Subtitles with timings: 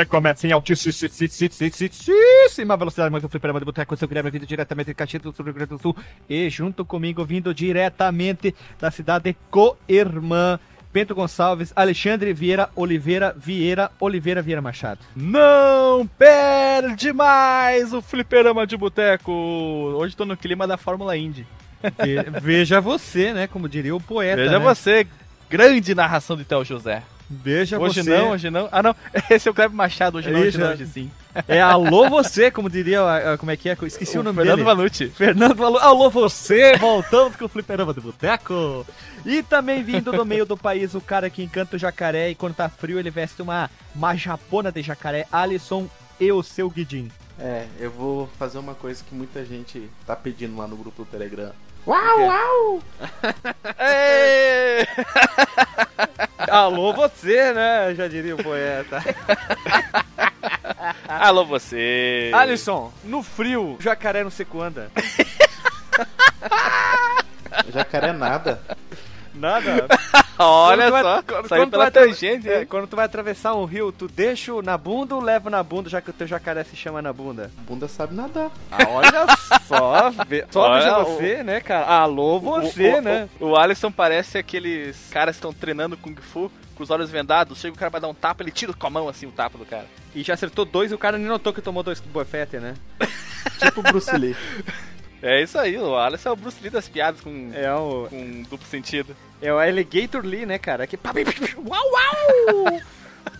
[0.00, 1.10] Você começa em altíssima
[2.74, 5.52] velocidade, mas o fliperama de boteco, seu Guilherme, vindo diretamente de Caxias do Sul, Rio
[5.52, 5.94] Grande do Sul,
[6.26, 10.58] e junto comigo, vindo diretamente da cidade Coirmã,
[10.90, 15.00] Bento Gonçalves, Alexandre Vieira Oliveira Vieira Oliveira Vieira Machado.
[15.14, 19.30] Não perde mais o fliperama de boteco.
[19.30, 21.46] Hoje tô no clima da Fórmula Indy.
[21.82, 23.46] Ve- Veja você, né?
[23.46, 24.36] Como diria o poeta.
[24.42, 24.64] Veja né?
[24.64, 25.06] você,
[25.50, 27.02] grande narração de Théo José.
[27.30, 28.10] Veja hoje você.
[28.10, 28.68] não, hoje não.
[28.72, 28.96] Ah, não.
[29.30, 30.72] Esse é o Kleber Machado, hoje não, hoje não, é.
[30.72, 31.10] hoje sim.
[31.46, 33.00] É alô você, como diria.
[33.38, 33.76] Como é que é?
[33.82, 34.66] Esqueci o, nome Fernando dele.
[34.66, 35.08] Vanucci.
[35.10, 38.84] Fernando falou, alô você, voltamos com o Fliperama do Boteco.
[39.24, 42.56] E também vindo do meio do país, o cara que encanta o jacaré e quando
[42.56, 47.12] tá frio ele veste uma, uma japona de jacaré, Alisson e o seu Guidin.
[47.38, 51.10] É, eu vou fazer uma coisa que muita gente tá pedindo lá no grupo do
[51.10, 51.52] Telegram.
[53.78, 54.86] Ê!
[56.50, 59.02] Alô você, né, já diria o poeta.
[61.08, 62.30] Alô você.
[62.34, 64.82] Alisson, no frio, o jacaré não sei quando.
[67.72, 68.60] Jacaré nada.
[69.34, 69.86] Nada.
[70.38, 72.48] Olha vai- só, quando- saiu quando tu pela tangente.
[72.48, 75.62] É, quando tu vai atravessar um rio, tu deixa o na bunda ou leva na
[75.62, 77.50] bunda, já que o teu jacaré se chama na bunda?
[77.66, 78.50] Bunda sabe nadar.
[78.70, 79.26] Ah, olha
[79.66, 81.86] só, ve- só Olha, veja o- você, né, cara?
[81.86, 83.28] Alô, você, O- o- né?
[83.38, 87.58] O, o Alisson parece aqueles caras que estão treinando Kung Fu com os olhos vendados.
[87.60, 89.58] Chega o cara vai dar um tapa, ele tira com a mão assim o tapa
[89.58, 89.86] do cara.
[90.14, 92.74] E já acertou dois e o cara nem notou que tomou dois bofete, né?
[93.60, 94.34] Tipo Bruce Lee.
[95.22, 98.42] É isso aí, o Alisson é o Bruce Lee das piadas com, É o, com
[98.48, 99.14] duplo sentido.
[99.42, 100.86] é o Alligator Lee, né, cara?
[100.86, 100.98] Que...
[100.98, 102.80] Uau, uau!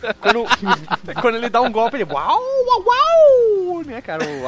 [0.20, 0.44] quando,
[1.20, 2.04] quando ele dá um golpe, ele...
[2.04, 3.82] Uau, uau, uau!
[3.84, 4.24] Né, cara?
[4.24, 4.40] O,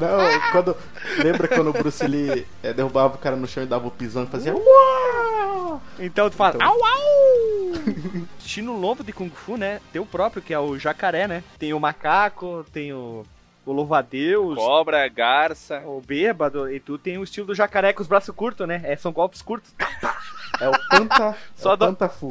[0.00, 0.76] Não, quando.
[1.18, 4.24] Lembra quando o Bruce Lee é, derrubava o cara no chão e dava o pisão
[4.24, 4.54] e fazia.
[4.54, 5.82] Uau!
[5.98, 6.54] Então tu fala...
[6.56, 8.24] Então- Au, au!
[8.38, 9.80] Estilo lobo de Kung Fu, né?
[9.92, 11.44] Tem o próprio, que é o jacaré, né?
[11.58, 13.24] Tem o macaco, tem o...
[13.66, 15.80] O louva-a-Deus, Cobra, garça.
[15.86, 18.80] o bêbado, e tu tem o estilo do jacaré com os braços curtos, né?
[18.84, 19.74] É, são golpes curtos.
[20.60, 21.36] É o Panta.
[21.56, 22.28] Só é o dá- Pantafu.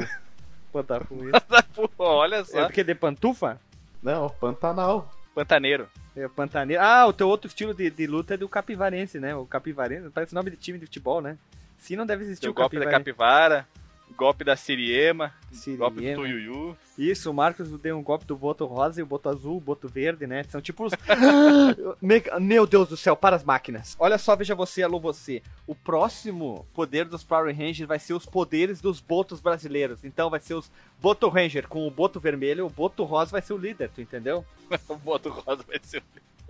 [0.72, 1.90] Pantafu, isso.
[1.98, 2.60] Olha só.
[2.62, 3.60] É porque de pantufa?
[4.02, 5.12] Não, Pantanal.
[5.34, 5.88] Pantaneiro.
[6.16, 6.82] É pantaneiro.
[6.84, 9.36] Ah, o teu outro estilo de, de luta é do capivarense, né?
[9.36, 11.38] O capivarense, parece nome de time de futebol, né?
[11.80, 13.06] Se não deve existir Tem o o golpe da capivarense.
[13.12, 13.68] capivara,
[14.14, 15.86] golpe da siriema, Siriema.
[15.90, 16.78] golpe do tuiuiu.
[16.98, 19.88] Isso, o Marcos deu um golpe do boto rosa e o boto azul, o boto
[19.88, 20.44] verde, né?
[20.44, 20.94] São tipo os...
[22.40, 23.96] Meu Deus do céu, para as máquinas.
[24.00, 25.42] Olha só, veja você, alô você.
[25.66, 30.04] O próximo poder dos Power Rangers vai ser os poderes dos botos brasileiros.
[30.04, 30.72] Então vai ser os
[31.02, 34.46] Boto Ranger com o boto vermelho, o boto rosa vai ser o líder, tu entendeu?
[34.88, 36.04] o boto rosa vai ser o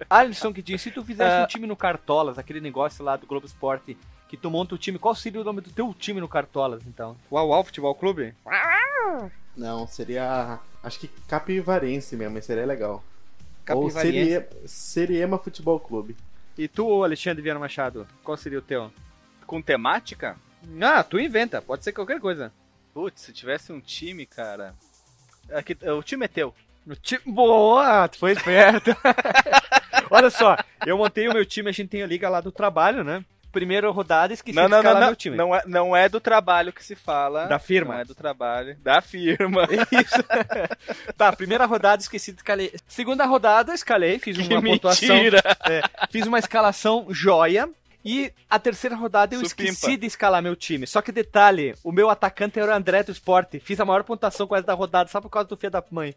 [0.09, 1.43] Alisson que diz, se tu fizesse Ah.
[1.43, 3.97] um time no Cartolas, aquele negócio lá do Globo Esporte,
[4.33, 7.15] que tu monta o time, qual seria o nome do teu time no Cartolas, então?
[7.31, 8.33] Uau, Uau Futebol Clube?
[9.55, 10.59] Não, seria.
[10.81, 12.93] Acho que Capivarense mesmo, seria legal.
[13.69, 14.11] Ou Capivarense.
[14.11, 14.47] Serie...
[14.65, 16.17] Seriema Futebol Clube.
[16.57, 18.91] E tu, Alexandre Vieira Machado, qual seria o teu?
[19.45, 20.35] Com temática?
[20.81, 22.51] Ah, tu inventa, pode ser qualquer coisa.
[22.91, 24.73] Putz, se tivesse um time, cara.
[25.51, 26.55] Aqui, o time é teu.
[26.83, 27.21] No time...
[27.27, 28.97] Boa, tu foi esperto.
[30.09, 30.57] Olha só,
[30.87, 33.23] eu montei o meu time, a gente tem a liga lá do trabalho, né?
[33.53, 35.07] Primeira rodada, esqueci não, de não, escalar não.
[35.07, 35.37] meu time.
[35.37, 37.45] Não é, não é do trabalho que se fala.
[37.45, 37.93] Da firma.
[37.93, 38.75] Não é do trabalho.
[38.81, 39.67] Da firma.
[39.93, 40.23] Isso.
[41.15, 42.67] tá, primeira rodada, esqueci de escalar.
[42.87, 45.15] Segunda rodada, escalei, fiz que uma pontuação.
[45.15, 45.43] mentira.
[45.69, 47.69] É, fiz uma escalação joia.
[48.03, 49.69] E a terceira rodada eu Supimpa.
[49.69, 50.87] esqueci de escalar meu time.
[50.87, 53.59] Só que detalhe, o meu atacante era o André do Esporte.
[53.59, 56.13] Fiz a maior pontuação quase da rodada, só por causa do filho da mãe.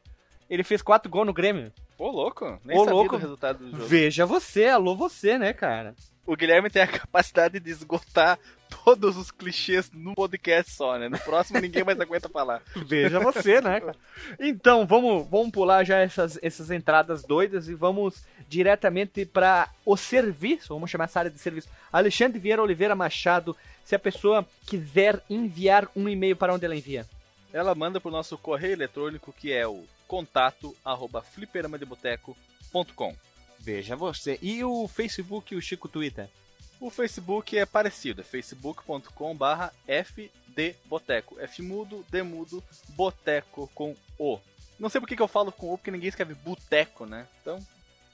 [0.49, 1.71] Ele fez quatro gols no Grêmio.
[1.99, 2.59] Ô, louco.
[2.65, 3.17] Nem Ô, sabia louco.
[3.17, 3.85] do resultado do jogo.
[3.85, 5.95] Veja você, alô você, né, cara?
[6.27, 8.39] O Guilherme tem a capacidade de esgotar
[8.85, 11.09] todos os clichês num podcast só, né?
[11.09, 12.61] No próximo ninguém mais aguenta falar.
[12.75, 13.81] Veja você, né?
[13.81, 13.95] cara?
[14.41, 20.75] Então, vamos, vamos pular já essas, essas entradas doidas e vamos diretamente para o serviço,
[20.75, 21.69] vamos chamar essa área de serviço.
[21.93, 27.07] Alexandre Vieira Oliveira Machado, se a pessoa quiser enviar um e-mail para onde ela envia?
[27.53, 33.15] Ela manda pro nosso correio eletrônico que é o contato arroba fliperamadeboteco.com.
[33.67, 34.39] Veja você.
[34.41, 36.29] E o Facebook e o Chico Twitter?
[36.81, 39.73] O Facebook é parecido, é facebook.com barra
[40.05, 41.37] fdboteco.
[41.41, 44.39] F mudo, D mudo, boteco com O.
[44.79, 47.27] Não sei por que eu falo com O, porque ninguém escreve boteco, né?
[47.43, 47.59] Então,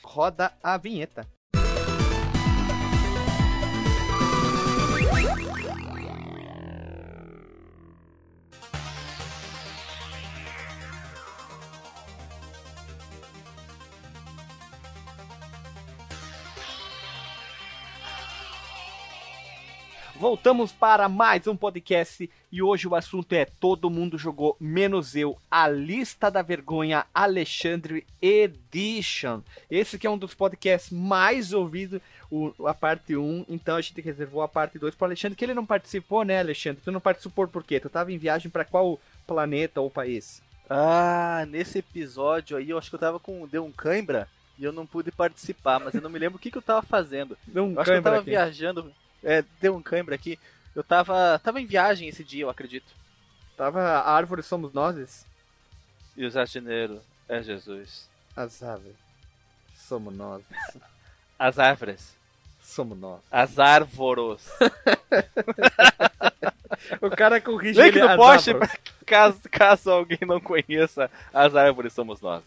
[0.02, 1.26] roda a vinheta.
[20.18, 25.36] Voltamos para mais um podcast e hoje o assunto é Todo mundo jogou menos eu,
[25.50, 29.42] a lista da vergonha Alexandre Edition.
[29.70, 32.00] Esse que é um dos podcasts mais ouvidos,
[32.66, 35.52] a parte 1, então a gente reservou a parte 2 para o Alexandre, que ele
[35.52, 36.80] não participou, né, Alexandre?
[36.82, 37.78] Tu não participou por quê?
[37.78, 40.42] Tu estava em viagem para qual planeta ou país?
[40.68, 43.46] Ah, nesse episódio aí eu acho que eu tava com.
[43.46, 44.26] Deu um cãibra
[44.58, 46.80] e eu não pude participar, mas eu não me lembro o que, que eu tava
[46.80, 47.36] fazendo.
[47.54, 48.30] Um Eu acho que eu tava aqui.
[48.30, 48.90] viajando.
[49.22, 50.38] É, deu um cãibra aqui.
[50.74, 51.38] Eu tava.
[51.42, 52.92] tava em viagem esse dia, eu acredito.
[53.56, 55.24] Tava a árvore somos nós,
[56.16, 58.08] E o jardineiro é Jesus.
[58.36, 58.96] as árvores
[59.74, 60.42] somos nós,
[61.38, 62.14] As árvores.
[62.62, 63.20] somos nós.
[63.30, 64.42] As árvores.
[67.00, 68.50] O cara corrige Link ele no post,
[69.06, 72.42] caso, caso alguém não conheça, as árvores somos nós.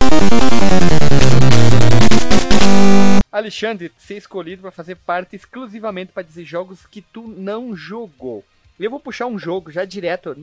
[3.32, 8.44] Alexandre, ser escolhido para fazer parte exclusivamente para dizer jogos que tu não jogou.
[8.80, 10.36] Eu vou puxar um jogo já direto,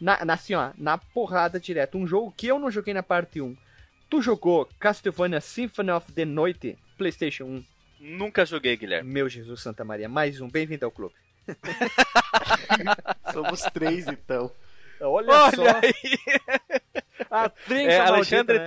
[0.00, 1.96] na, na, assim, ó, na porrada direto.
[1.96, 3.56] Um jogo que eu não joguei na parte 1.
[4.10, 7.64] Tu jogou Castlevania Symphony of the Noite, PlayStation 1.
[8.00, 9.10] Nunca joguei, Guilherme.
[9.10, 10.48] Meu Jesus Santa Maria, mais um.
[10.48, 11.14] Bem-vindo ao clube.
[13.32, 14.52] Somos três, então.
[15.00, 16.18] Olha, Olha aí!
[17.30, 18.64] a trinca É maldita, Alexandre né?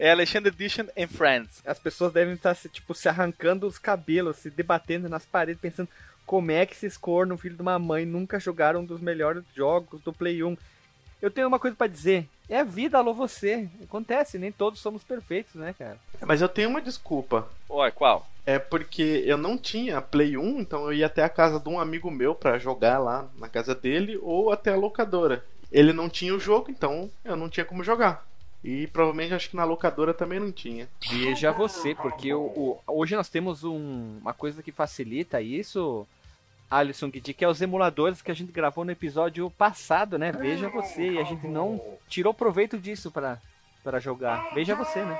[0.00, 0.06] Edition.
[0.06, 1.62] É Alexandre Edition and Friends.
[1.66, 5.88] As pessoas devem estar se, tipo, se arrancando os cabelos, se debatendo nas paredes, pensando
[6.26, 10.00] como é que esses corno, filho de uma mãe, nunca jogaram um dos melhores jogos
[10.02, 10.56] do Play 1.
[11.20, 12.26] Eu tenho uma coisa pra dizer.
[12.48, 13.68] É a vida, alô você.
[13.82, 15.98] Acontece, nem todos somos perfeitos, né, cara?
[16.22, 17.46] Mas eu tenho uma desculpa.
[17.68, 18.26] Oi, qual?
[18.46, 21.78] É porque eu não tinha Play 1, então eu ia até a casa de um
[21.78, 25.44] amigo meu pra jogar lá na casa dele ou até a locadora.
[25.70, 28.26] Ele não tinha o jogo, então eu não tinha como jogar.
[28.62, 30.88] E provavelmente acho que na locadora também não tinha.
[31.10, 36.06] Veja você, porque o, o- hoje nós temos um- uma coisa que facilita isso,
[36.70, 40.30] Alisson Guidi, que é os emuladores que a gente gravou no episódio passado, né?
[40.30, 43.38] Veja você, e a gente não tirou proveito disso pra
[43.98, 44.52] jogar.
[44.54, 45.18] Veja você, né?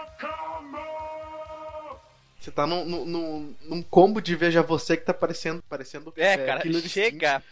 [2.41, 5.63] Você tá num, num- num- combo de Veja Você que tá parecendo.
[5.69, 7.11] parecendo É, cara, Killer Instinct.
[7.21, 7.43] chega!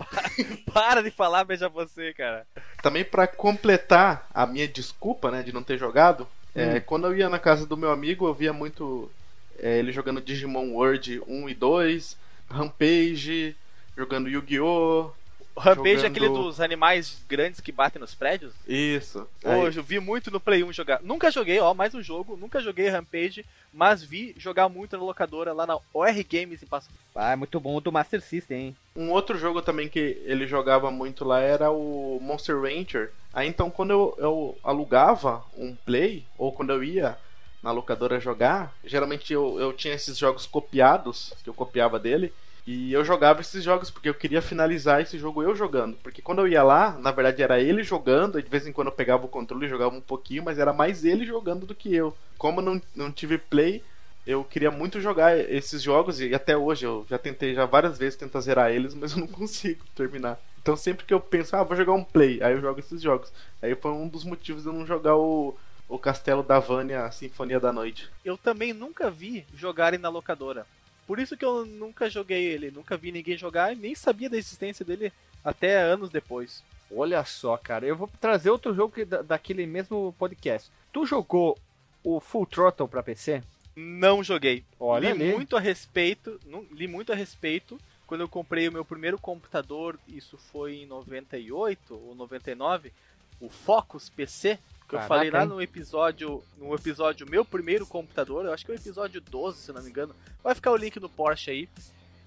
[0.73, 2.47] Para de falar, beija você, cara.
[2.83, 7.29] Também pra completar a minha desculpa, né, de não ter jogado, é, quando eu ia
[7.29, 9.11] na casa do meu amigo, eu via muito
[9.59, 12.17] é, ele jogando Digimon World 1 e 2,
[12.51, 13.55] Rampage,
[13.97, 15.11] jogando Yu-Gi-Oh!
[15.59, 18.53] O Rampage é Jogando- aquele dos animais grandes que batem nos prédios?
[18.69, 19.27] Isso.
[19.45, 21.01] Hoje eu vi muito no Play 1 jogar.
[21.03, 22.37] Nunca joguei, ó, mais um jogo.
[22.37, 23.45] Nunca joguei Rampage,
[23.75, 27.59] mas vi jogar muito na locadora lá na OR Games em Passo Ah, é muito
[27.59, 28.77] bom o do Master System, hein?
[28.95, 33.11] Um outro jogo também que ele jogava muito lá era o Monster Rancher.
[33.35, 37.19] Aí então quando eu, eu alugava um play, ou quando eu ia
[37.65, 42.33] na locadora jogar, geralmente eu, eu tinha esses jogos copiados, que eu copiava dele,
[42.71, 45.97] e eu jogava esses jogos porque eu queria finalizar esse jogo eu jogando.
[46.03, 48.93] Porque quando eu ia lá, na verdade era ele jogando, de vez em quando eu
[48.93, 52.15] pegava o controle e jogava um pouquinho, mas era mais ele jogando do que eu.
[52.37, 53.83] Como não, não tive play,
[54.27, 58.19] eu queria muito jogar esses jogos e até hoje eu já tentei já várias vezes
[58.19, 60.39] tentar zerar eles, mas eu não consigo terminar.
[60.61, 63.33] Então sempre que eu penso, ah, vou jogar um play, aí eu jogo esses jogos.
[63.63, 65.57] Aí foi um dos motivos de eu não jogar o,
[65.89, 68.11] o Castelo da Vânia, a Sinfonia da Noite.
[68.23, 70.67] Eu também nunca vi jogarem na locadora.
[71.09, 74.37] Por isso que eu nunca joguei ele, nunca vi ninguém jogar e nem sabia da
[74.37, 75.13] existência dele
[75.43, 76.63] até anos depois.
[76.95, 77.85] Olha só, cara.
[77.87, 80.71] Eu vou trazer outro jogo que, da- daquele mesmo podcast.
[80.93, 81.59] Tu jogou
[82.05, 83.43] o Full Throttle pra PC?
[83.75, 84.65] Não joguei.
[84.79, 85.33] Olha li ali.
[85.35, 89.99] muito a respeito, nu- li muito a respeito quando eu comprei o meu primeiro computador,
[90.09, 92.93] isso foi em 98 ou 99,
[93.41, 95.49] o Focus PC, que eu Caraca, falei lá hein?
[95.49, 99.73] no episódio, no episódio meu primeiro computador, eu acho que é o episódio 12, se
[99.73, 100.15] não me engano.
[100.43, 101.69] Vai ficar o link no Porsche aí.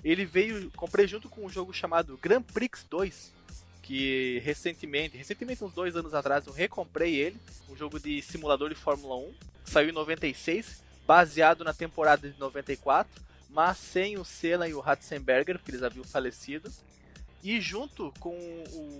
[0.04, 3.34] Ele veio, comprei junto com um jogo chamado Grand Prix 2,
[3.82, 7.38] que recentemente, recentemente uns dois anos atrás eu recomprei ele,
[7.70, 9.34] um jogo de simulador de Fórmula 1,
[9.66, 15.58] saiu em 96, baseado na temporada de 94, mas sem o Senna e o Ratzenberger,
[15.58, 16.72] porque eles haviam falecido.
[17.44, 18.38] E junto com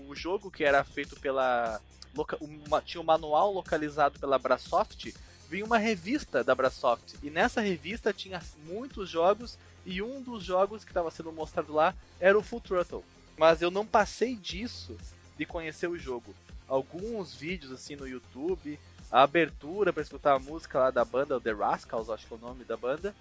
[0.08, 1.80] o jogo que era feito pela.
[2.14, 5.14] Loca- uma- tinha um manual localizado pela Brasoft,
[5.48, 7.14] vinha uma revista da Brasoft.
[7.22, 11.94] E nessa revista tinha muitos jogos, e um dos jogos que estava sendo mostrado lá
[12.20, 13.04] era o Full Throttle.
[13.36, 14.96] Mas eu não passei disso
[15.36, 16.34] de conhecer o jogo.
[16.68, 18.78] Alguns vídeos assim no YouTube,
[19.10, 22.40] a abertura pra escutar a música lá da banda, The Rascals, acho que é o
[22.40, 23.14] nome da banda.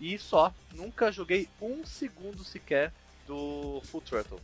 [0.00, 2.92] E só, nunca joguei um segundo sequer
[3.26, 4.40] do Full Throttle.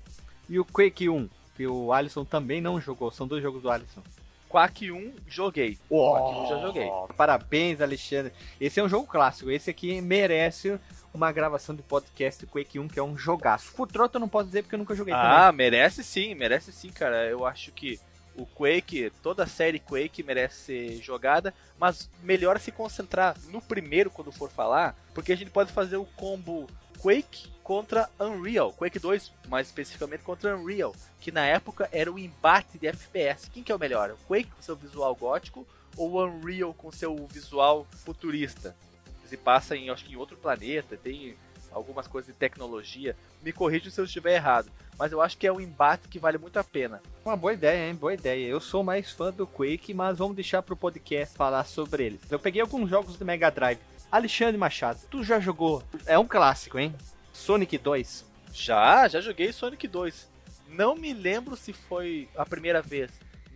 [0.48, 4.02] E o Quake 1, que o Alisson também não jogou, são dois jogos do Alisson.
[4.48, 5.78] Quack 1 joguei.
[5.88, 6.88] Quack 1 já joguei.
[7.16, 8.32] Parabéns, Alexandre.
[8.60, 9.50] Esse é um jogo clássico.
[9.50, 10.78] Esse aqui merece
[11.12, 13.72] uma gravação de podcast Quake 1, que é um jogaço.
[13.72, 16.90] Full Throttle eu não posso dizer porque eu nunca joguei Ah, merece sim, merece sim,
[16.90, 17.26] cara.
[17.26, 17.98] Eu acho que
[18.36, 24.10] o Quake, toda a série Quake merece ser jogada, mas melhor se concentrar no primeiro
[24.10, 26.68] quando for falar, porque a gente pode fazer o combo
[27.04, 32.78] Quake contra Unreal, Quake 2 mais especificamente contra Unreal, que na época era o embate
[32.78, 33.50] de FPS.
[33.50, 34.12] Quem que é o melhor?
[34.12, 35.66] O Quake com seu visual gótico
[35.98, 38.74] ou o Unreal com seu visual futurista?
[39.26, 41.36] Se passa em, acho que em outro planeta, tem
[41.70, 43.14] algumas coisas de tecnologia.
[43.42, 46.38] Me corrija se eu estiver errado, mas eu acho que é um embate que vale
[46.38, 47.02] muito a pena.
[47.22, 47.94] Uma boa ideia, hein?
[47.94, 48.46] Boa ideia.
[48.46, 52.20] Eu sou mais fã do Quake, mas vamos deixar pro podcast falar sobre eles.
[52.30, 53.78] Eu peguei alguns jogos do Mega Drive.
[54.14, 55.82] Alexandre Machado, tu já jogou?
[56.06, 56.94] É um clássico, hein?
[57.32, 58.24] Sonic 2.
[58.52, 60.30] Já, já joguei Sonic 2.
[60.68, 63.10] Não me lembro se foi a primeira vez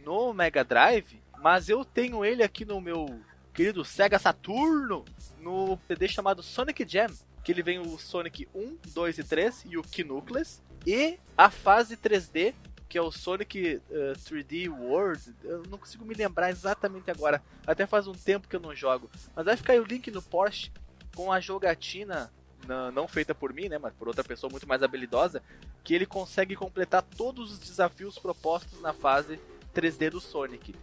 [0.04, 3.20] no Mega Drive, mas eu tenho ele aqui no meu
[3.54, 5.04] querido Sega Saturno,
[5.38, 9.78] no CD chamado Sonic Jam, que ele vem o Sonic 1, 2 e 3 e
[9.78, 12.52] o Knuckles e a fase 3D
[12.88, 15.34] que é o Sonic uh, 3D World.
[15.44, 17.42] Eu não consigo me lembrar exatamente agora.
[17.66, 19.10] Até faz um tempo que eu não jogo.
[19.36, 20.72] Mas vai ficar aí o link no Porsche
[21.14, 22.30] com a jogatina
[22.66, 25.42] não, não feita por mim, né, mas por outra pessoa muito mais habilidosa,
[25.82, 29.40] que ele consegue completar todos os desafios propostos na fase
[29.74, 30.74] 3D do Sonic.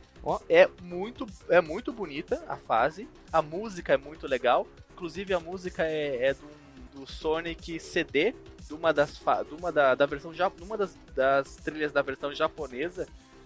[0.49, 5.83] É muito é muito bonita a fase, a música é muito legal, inclusive a música
[5.83, 6.49] é, é do,
[6.95, 8.33] do Sonic CD,
[8.65, 13.05] de uma das de uma da, da versão uma das, das trilhas da versão japonesa,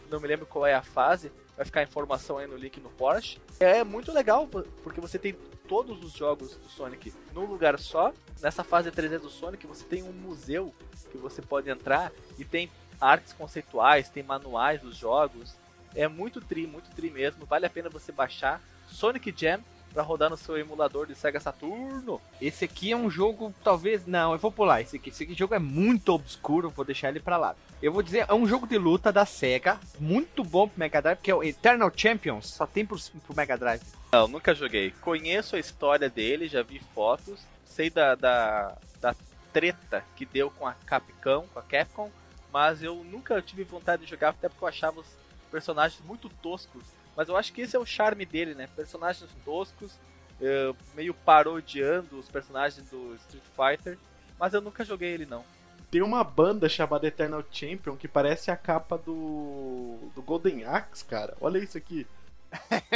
[0.10, 2.90] não me lembro qual é a fase, vai ficar a informação aí no link no
[2.90, 3.40] Porsche.
[3.60, 5.34] É muito legal porque você tem
[5.68, 8.14] todos os jogos do Sonic num lugar só.
[8.42, 10.74] Nessa fase 3D do Sonic você tem um museu
[11.12, 15.56] que você pode entrar e tem artes conceituais, tem manuais dos jogos.
[15.96, 17.46] É muito tri, muito tri mesmo.
[17.46, 19.60] Vale a pena você baixar Sonic Jam
[19.94, 22.22] para rodar no seu emulador de Sega Saturno.
[22.42, 24.06] Esse aqui é um jogo, talvez.
[24.06, 25.10] Não, eu vou pular esse aqui.
[25.10, 27.56] Esse aqui jogo é muito obscuro, vou deixar ele pra lá.
[27.82, 31.20] Eu vou dizer, é um jogo de luta da SEGA, muito bom pro Mega Drive,
[31.20, 33.82] que é o Eternal Champions, só tem pro, pro Mega Drive.
[34.12, 34.92] Não, nunca joguei.
[35.02, 39.16] Conheço a história dele, já vi fotos, sei da, da, da
[39.54, 42.12] treta que deu com a Capcom, com a Capcom,
[42.52, 45.08] mas eu nunca tive vontade de jogar, até porque eu achava os
[45.50, 46.84] personagens muito toscos.
[47.20, 48.70] Mas eu acho que esse é o charme dele, né?
[48.78, 50.00] Personagens toscos,
[50.42, 53.98] eh, meio parodiando os personagens do Street Fighter,
[54.40, 55.44] mas eu nunca joguei ele não.
[55.92, 61.36] Tem uma banda chamada Eternal Champion que parece a capa do, do Golden Axe, cara.
[61.42, 62.08] Olha isso aqui.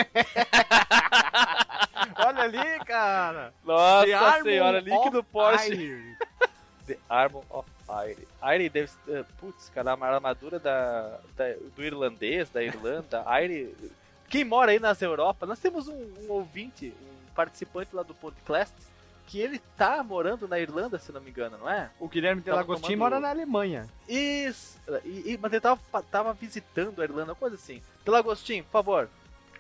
[2.16, 3.54] Olha ali, cara!
[3.66, 6.16] Nossa senhora, link do Porsche.
[6.88, 8.54] The Armor of Iron.
[8.56, 9.26] Iron deve ser.
[9.38, 13.26] Putz, cara, a armadura da, da- do irlandês, da Irlanda.
[13.42, 13.72] Iron.
[14.34, 18.74] Quem mora aí nas Europa, nós temos um, um ouvinte, um participante lá do podcast,
[19.28, 21.92] que ele tá morando na Irlanda, se não me engano, não é?
[22.00, 23.86] O Guilherme de Tava Lagostinho tomando- mora na Alemanha.
[24.10, 24.80] Isso!
[25.06, 27.80] E, e- mas ele tava, tava visitando a Irlanda, coisa assim.
[28.04, 29.08] Pelagostinho, por favor,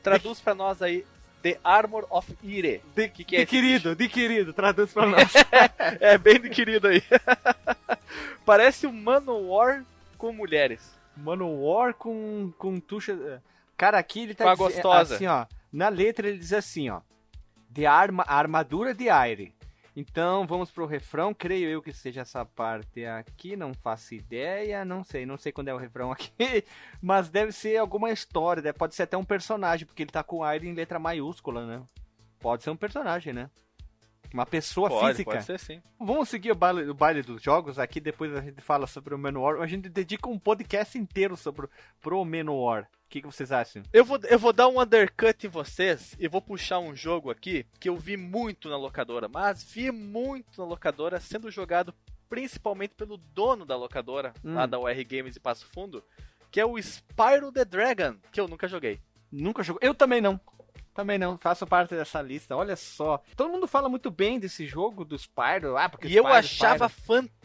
[0.01, 1.05] traduz pra nós aí
[1.43, 2.81] The Armor of Ire.
[2.95, 5.31] De, Que que é de querido, de querido, traduz pra nós.
[5.99, 7.03] É bem de querido aí.
[8.43, 9.85] Parece um Manowar
[10.17, 10.97] com mulheres.
[11.15, 13.39] Manowar com, com tucha.
[13.83, 15.15] Cara, aqui ele tá Com a dize- gostosa.
[15.15, 15.45] assim, ó.
[15.71, 17.01] Na letra ele diz assim, ó.
[17.69, 19.53] De arma, armadura de aire.
[19.95, 21.33] Então vamos pro refrão.
[21.33, 23.55] Creio eu que seja essa parte aqui.
[23.55, 24.83] Não faço ideia.
[24.85, 25.25] Não sei.
[25.25, 26.31] Não sei quando é o refrão aqui.
[27.01, 28.61] Mas deve ser alguma história.
[28.61, 29.85] deve- Pode ser até um personagem.
[29.85, 31.83] Porque ele tá com aire em letra maiúscula, né?
[32.39, 33.49] Pode ser um personagem, né?
[34.33, 35.31] Uma pessoa Pode, física.
[35.31, 35.79] pode ser sim.
[35.99, 39.17] Vamos seguir o baile, o baile dos jogos aqui, depois a gente fala sobre o
[39.17, 39.61] Manowar.
[39.61, 41.67] A gente dedica um podcast inteiro sobre
[42.01, 42.89] pro Manowar.
[43.13, 43.83] O que, que vocês acham?
[43.93, 47.63] Eu vou, eu vou dar um undercut em vocês e vou puxar um jogo aqui
[47.79, 51.93] que eu vi muito na locadora, mas vi muito na locadora sendo jogado
[52.27, 54.55] principalmente pelo dono da locadora, Hum.
[54.55, 56.03] lá da UR Games de Passo Fundo,
[56.49, 58.99] que é o Spyro the Dragon, que eu nunca joguei.
[59.31, 59.79] Nunca jogou.
[59.83, 60.41] Eu também não.
[60.95, 62.55] Também não, faço parte dessa lista.
[62.55, 63.21] Olha só.
[63.35, 65.77] Todo mundo fala muito bem desse jogo do Spyro.
[65.77, 67.05] Ah, porque E eu Spyro, achava Spyro.
[67.05, 67.42] fantástico,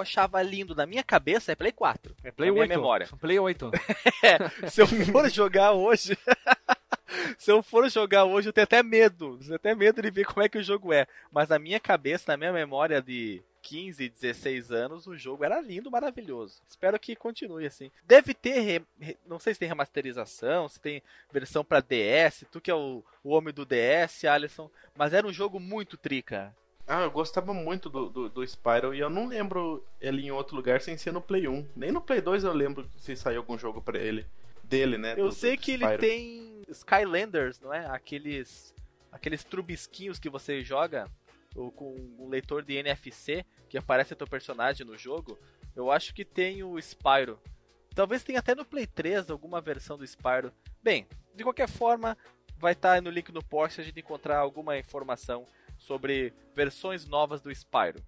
[0.00, 0.74] achava lindo.
[0.74, 2.14] Na minha cabeça é Play 4.
[2.24, 2.68] É Play na minha 8.
[2.68, 3.08] memória.
[3.20, 3.70] Play 8.
[4.70, 6.16] Se eu for jogar hoje.
[7.38, 9.38] Se eu for jogar hoje, eu tenho até medo.
[9.40, 11.06] Eu tenho até medo de ver como é que o jogo é.
[11.30, 15.90] Mas na minha cabeça, na minha memória de 15, 16 anos, o jogo era lindo,
[15.90, 16.62] maravilhoso.
[16.68, 17.90] Espero que continue assim.
[18.04, 18.60] Deve ter,
[18.98, 23.04] re, não sei se tem remasterização, se tem versão para DS, tu que é o,
[23.22, 26.54] o homem do DS, Alisson, mas era um jogo muito trica.
[26.92, 30.56] Ah, eu gostava muito do, do, do Spyro e eu não lembro ele em outro
[30.56, 31.68] lugar sem ser no Play 1.
[31.76, 34.26] Nem no Play 2 eu lembro se saiu algum jogo para ele.
[34.64, 35.12] Dele, né?
[35.16, 37.86] Eu do, sei que ele tem Skylanders, não é?
[37.86, 38.74] Aqueles
[39.12, 41.08] aqueles trubisquinhos que você joga
[41.54, 45.38] ou com um leitor de NFC que aparece teu personagem no jogo.
[45.76, 47.38] Eu acho que tem o Spyro.
[47.94, 50.52] Talvez tenha até no Play 3 alguma versão do Spyro.
[50.82, 51.06] Bem,
[51.36, 52.18] de qualquer forma,
[52.58, 55.46] vai estar tá no link no post se a gente encontrar alguma informação
[55.80, 58.00] sobre versões novas do Spyro.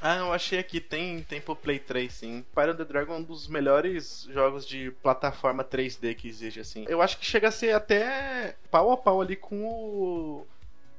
[0.00, 2.44] Ah, eu achei aqui, tem, tem pro Play 3 sim.
[2.52, 6.84] Spyro the Dragon é um dos melhores jogos de plataforma 3D que existe, assim.
[6.88, 10.46] Eu acho que chega a ser até pau a pau ali com o.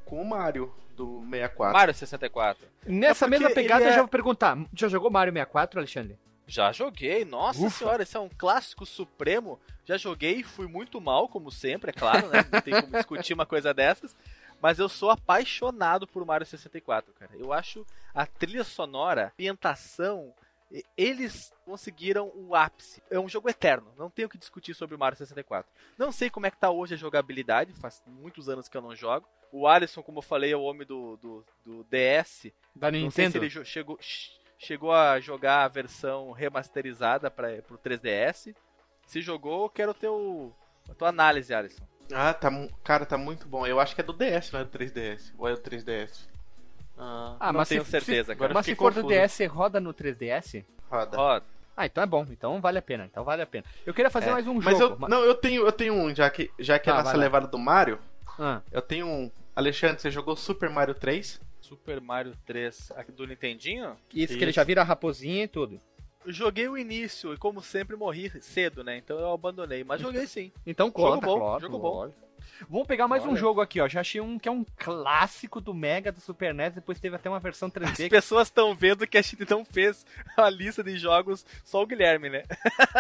[0.05, 1.73] com o Mario do 64.
[1.73, 2.67] Mario 64.
[2.85, 3.87] Nessa é mesma pegada, é...
[3.87, 6.17] eu já vou perguntar: já jogou Mario 64, Alexandre?
[6.45, 7.77] Já joguei, nossa Ufa.
[7.77, 9.59] senhora, esse é um clássico supremo.
[9.85, 12.45] Já joguei, fui muito mal, como sempre, é claro, né?
[12.51, 14.15] Não tem como discutir uma coisa dessas.
[14.61, 17.31] Mas eu sou apaixonado por Mario 64, cara.
[17.35, 20.33] Eu acho a trilha sonora, a ambientação,
[20.97, 23.01] eles conseguiram o ápice.
[23.09, 25.69] É um jogo eterno, não tenho que discutir sobre o Mario 64.
[25.97, 28.95] Não sei como é que tá hoje a jogabilidade, faz muitos anos que eu não
[28.95, 29.27] jogo.
[29.51, 32.51] O Alisson, como eu falei, é o homem do, do, do DS.
[32.75, 33.05] Da Nintendo.
[33.05, 33.97] Não sei se ele chegou,
[34.59, 38.55] chegou a jogar a versão remasterizada para o 3DS.
[39.07, 40.53] Se jogou, eu quero ter o,
[40.87, 41.83] a tua análise, Alisson.
[42.13, 42.49] Ah, tá,
[42.83, 43.65] cara, tá muito bom.
[43.65, 45.33] Eu acho que é do DS, não é do 3DS.
[45.37, 46.27] Ou é do 3DS?
[46.97, 48.35] Ah, ah não mas tenho se, certeza.
[48.35, 50.65] Se, mas se for do DS, roda no 3DS?
[50.89, 51.17] Roda.
[51.17, 51.45] Roda.
[51.77, 52.25] Ah, então é bom.
[52.29, 53.05] Então vale a pena.
[53.05, 53.63] Então vale a pena.
[53.85, 54.31] Eu queria fazer é.
[54.33, 54.95] mais um mas jogo.
[54.95, 55.09] Eu, mas...
[55.09, 57.47] Não, eu tenho, eu tenho um, já que, já que é ah, é nessa levada
[57.47, 57.99] do Mario.
[58.37, 58.61] Ah.
[58.71, 59.31] Eu tenho um.
[59.55, 61.39] Alexandre, você jogou Super Mario 3?
[61.61, 63.95] Super Mario 3 aqui do Nintendinho?
[64.13, 64.37] Isso, Isso.
[64.37, 65.79] que ele já vira raposinha e tudo.
[66.25, 68.97] Joguei o início e, como sempre, morri cedo, né?
[68.97, 69.83] Então eu abandonei.
[69.83, 70.51] Mas joguei sim.
[70.65, 72.13] Então conta, jogo bom, claro, jogo bom.
[72.69, 73.31] Vamos pegar mais Olha.
[73.31, 73.87] um jogo aqui, ó.
[73.87, 76.73] Já achei um que é um clássico do Mega do Super NES.
[76.73, 78.03] Depois teve até uma versão 3D.
[78.03, 80.05] As pessoas estão vendo que a gente não fez
[80.35, 82.43] a lista de jogos só o Guilherme, né?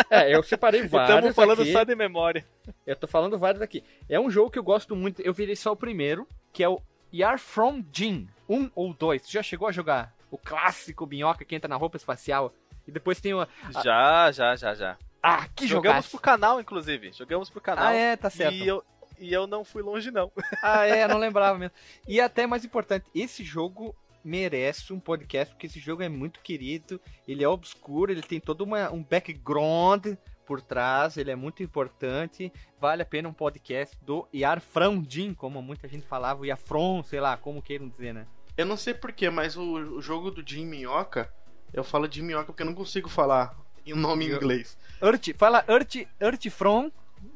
[0.09, 1.15] É, eu separei vários.
[1.15, 1.73] Estamos falando aqui.
[1.73, 2.45] só de memória.
[2.85, 3.83] Eu tô falando vários aqui.
[4.07, 5.21] É um jogo que eu gosto muito.
[5.21, 6.81] Eu virei só o primeiro, que é o
[7.13, 8.27] Yar From Jin.
[8.47, 9.23] Um ou dois.
[9.23, 12.53] Você já chegou a jogar o clássico minhoca que entra na roupa espacial?
[12.89, 13.41] E depois tem o.
[13.41, 13.47] A...
[13.83, 14.97] Já, já, já, já.
[15.21, 17.11] Ah, que Jogamos pro canal, inclusive.
[17.13, 17.85] Jogamos pro canal.
[17.85, 18.55] Ah, é, tá certo.
[18.55, 18.83] E eu,
[19.19, 20.31] e eu não fui longe, não.
[20.63, 21.75] Ah, é, não lembrava mesmo.
[22.07, 26.99] E até mais importante, esse jogo merece um podcast, porque esse jogo é muito querido,
[27.27, 30.07] ele é obscuro, ele tem todo uma, um background
[30.45, 35.87] por trás, ele é muito importante, vale a pena um podcast do Yarfrandin, como muita
[35.87, 38.27] gente falava, o Yafron, sei lá, como queiram dizer, né?
[38.57, 41.31] Eu não sei porquê, mas o, o jogo do Jim Minhoca,
[41.73, 43.55] eu falo de Minhoca porque eu não consigo falar
[43.85, 44.77] em nome em inglês.
[45.01, 46.91] Urt, fala Urt, Urt from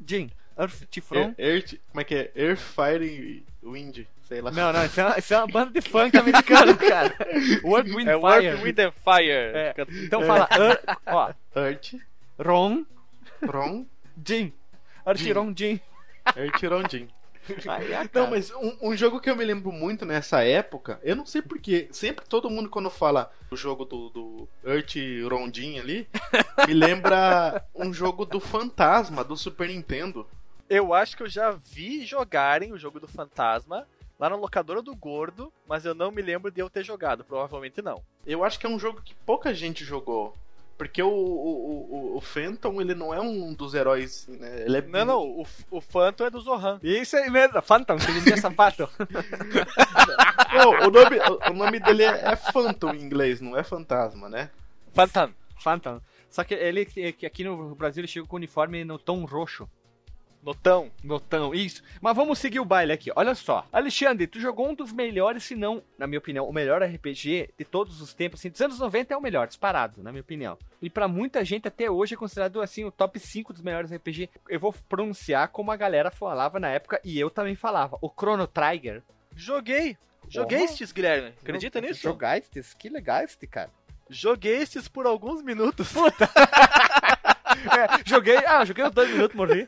[0.06, 0.30] Jim.
[0.56, 1.34] Earth From.
[1.36, 2.32] Earth, como é que é?
[2.36, 4.50] Earth, Fire Wind, sei lá.
[4.52, 7.14] Não, não, isso é uma, isso é uma banda de funk americano, cara.
[7.18, 8.46] Earth, Wind, é Fire.
[8.46, 9.30] Earth, Wind and Fire.
[9.30, 9.74] É.
[10.04, 11.32] Então fala, Earth, ó.
[11.56, 11.94] Earth.
[12.38, 12.84] Ron.
[13.44, 13.86] Ron.
[14.24, 14.52] Jin.
[15.06, 15.80] Earth, Ron, Jin.
[16.36, 17.08] Earth, Ron, Jin.
[18.12, 21.42] Não, mas um, um, jogo que eu me lembro muito nessa época, eu não sei
[21.42, 24.94] porquê, sempre todo mundo quando fala o jogo do, do Earth
[25.30, 26.08] Rondin ali,
[26.66, 30.26] me lembra um jogo do Fantasma, do Super Nintendo.
[30.68, 33.86] Eu acho que eu já vi jogarem o jogo do Fantasma
[34.18, 37.82] lá na locadora do Gordo, mas eu não me lembro de eu ter jogado, provavelmente
[37.82, 38.02] não.
[38.26, 40.34] Eu acho que é um jogo que pouca gente jogou.
[40.76, 44.64] Porque o, o, o, o Phantom, ele não é um dos heróis, né?
[44.64, 44.82] Ele é...
[44.82, 46.80] Não, não, o, o Phantom é do Zohan.
[46.82, 48.88] Isso aí mesmo, Phantom, que vendia sapato.
[50.52, 51.18] não, o, nome,
[51.50, 54.50] o nome dele é, é Phantom em inglês, não é fantasma, né?
[54.92, 55.30] Phantom.
[55.62, 56.00] Phantom.
[56.28, 59.68] Só que ele que aqui no Brasil ele chegou com o uniforme no tom roxo.
[60.44, 60.90] Notão.
[61.02, 61.82] Notão, isso.
[62.02, 63.10] Mas vamos seguir o baile aqui.
[63.16, 63.66] Olha só.
[63.72, 67.64] Alexandre, tu jogou um dos melhores, se não, na minha opinião, o melhor RPG de
[67.64, 68.40] todos os tempos.
[68.40, 70.58] Assim, dos anos 90 é o melhor, disparado, na minha opinião.
[70.82, 74.28] E para muita gente até hoje é considerado assim o top 5 dos melhores RPG.
[74.48, 77.96] Eu vou pronunciar como a galera falava na época e eu também falava.
[78.02, 79.02] O Chrono Trigger.
[79.34, 79.96] Joguei.
[80.28, 80.64] Joguei oh.
[80.64, 81.28] estes, Guilherme.
[81.40, 82.02] Acredita nisso?
[82.02, 82.74] Jogar estes?
[82.74, 83.70] Que legal este, cara.
[84.10, 85.90] Joguei estes por alguns minutos.
[85.90, 86.28] Puta.
[87.54, 89.66] É, joguei, ah, joguei dois minutos, morri.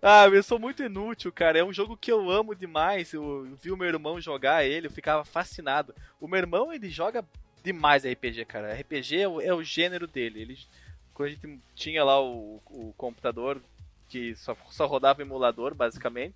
[0.00, 1.58] ah, eu sou muito inútil, cara.
[1.58, 3.12] É um jogo que eu amo demais.
[3.12, 5.94] Eu vi o meu irmão jogar ele, eu ficava fascinado.
[6.20, 7.24] O meu irmão, ele joga
[7.62, 8.74] demais RPG, cara.
[8.74, 10.40] RPG é o, é o gênero dele.
[10.42, 10.58] Ele,
[11.14, 13.60] quando a gente tinha lá o, o computador
[14.08, 16.34] que só, só rodava emulador, basicamente,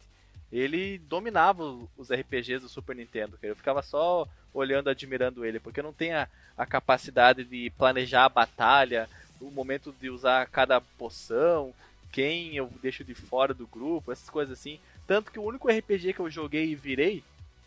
[0.50, 1.62] ele dominava
[1.96, 3.52] os RPGs do Super Nintendo, cara.
[3.52, 8.30] Eu ficava só olhando, admirando ele, porque não tenho a, a capacidade de planejar a
[8.30, 9.08] batalha,
[9.40, 11.74] o momento de usar cada poção,
[12.12, 14.80] quem eu deixo de fora do grupo, essas coisas assim.
[15.06, 17.22] Tanto que o único RPG que eu joguei e virei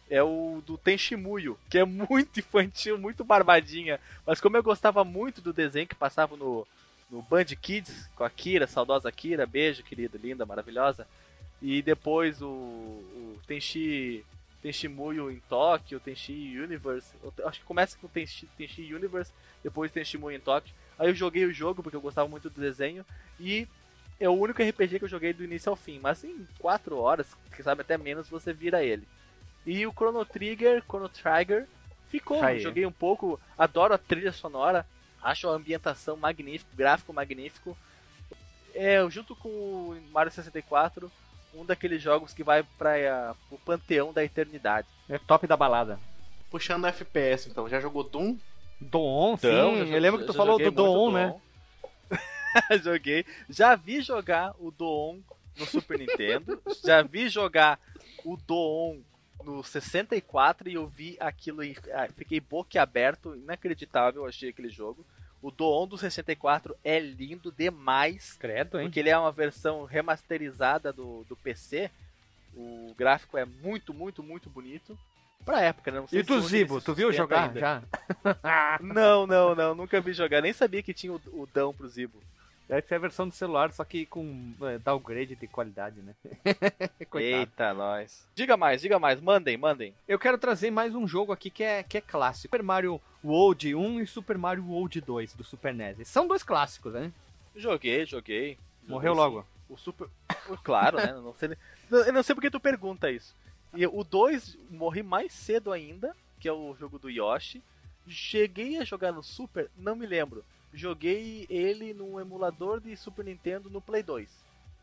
[0.10, 4.00] é o do Tenshimuyo, que é muito infantil, muito barbadinha.
[4.26, 6.68] Mas como eu gostava muito do desenho que passava no,
[7.10, 11.08] no Band Kids, com a Kira, saudosa Kira, beijo, querida, linda, maravilhosa.
[11.62, 14.26] E depois o, o Tenshi,
[14.62, 17.14] Tenshimuyo em Tóquio, Tenshi Universe.
[17.46, 19.32] Acho que começa com Tenshi, Tenshi Universe,
[19.64, 20.74] depois Tenshimuyo em Tóquio.
[21.00, 23.06] Aí eu joguei o jogo porque eu gostava muito do desenho
[23.40, 23.66] e
[24.20, 27.26] é o único RPG que eu joguei do início ao fim, mas em 4 horas,
[27.56, 29.08] que sabe até menos, você vira ele.
[29.66, 31.66] E o Chrono Trigger, Chrono Trigger,
[32.10, 32.44] ficou.
[32.44, 32.60] Aí.
[32.60, 34.86] Joguei um pouco, adoro a trilha sonora,
[35.22, 37.78] acho a ambientação magnífica, gráfico magnífico.
[38.76, 41.10] É, junto com o Mario 64,
[41.54, 44.88] um daqueles jogos que vai para o panteão da eternidade.
[45.08, 45.98] É top da balada.
[46.52, 48.38] Puxando FPS, então, já jogou Doom?
[48.82, 49.48] Doom, sim.
[49.48, 51.36] Então, já, eu lembro que tu falou do Doom, né?
[52.84, 53.26] joguei.
[53.50, 55.20] Já vi jogar o Doom
[55.58, 56.62] no Super Nintendo.
[56.84, 57.80] Já vi jogar
[58.24, 59.02] o Doom
[59.44, 65.06] no 64 e eu vi aquilo e ah, fiquei boquiaberto, inacreditável, achei aquele jogo.
[65.42, 68.34] O Doom do 64 é lindo demais.
[68.34, 68.88] Credo, hein?
[68.88, 71.90] Porque ele é uma versão remasterizada do, do PC.
[72.56, 74.98] O gráfico é muito, muito, muito bonito
[75.46, 76.06] pra época, né?
[76.12, 77.60] e do Zibo, tu viu jogar ainda.
[77.60, 77.84] já?
[78.82, 80.42] não, não, não, nunca vi jogar.
[80.42, 82.22] Nem sabia que tinha o, o Dão pro Zibo.
[82.70, 86.14] Deve ser a versão do celular, só que com é, downgrade de qualidade, né?
[87.16, 88.28] Eita, nós.
[88.36, 89.92] Diga mais, diga mais, mandem, mandem.
[90.08, 92.44] Eu quero trazer mais um jogo aqui que é, que é clássico.
[92.44, 96.08] Super Mario World 1 e Super Mario World 2 do Super NES.
[96.08, 97.12] São dois clássicos, né?
[97.56, 98.56] Joguei, joguei.
[98.88, 99.48] Morreu joguei, logo.
[99.68, 100.08] O Super...
[100.64, 101.12] Claro, né?
[101.12, 101.58] Não sei...
[101.90, 103.36] Eu não sei porque tu pergunta isso.
[103.74, 107.62] E o 2 morri mais cedo ainda, que é o jogo do Yoshi.
[108.08, 110.44] Cheguei a jogar no Super, não me lembro.
[110.74, 114.30] Joguei ele no emulador de Super Nintendo no Play 2.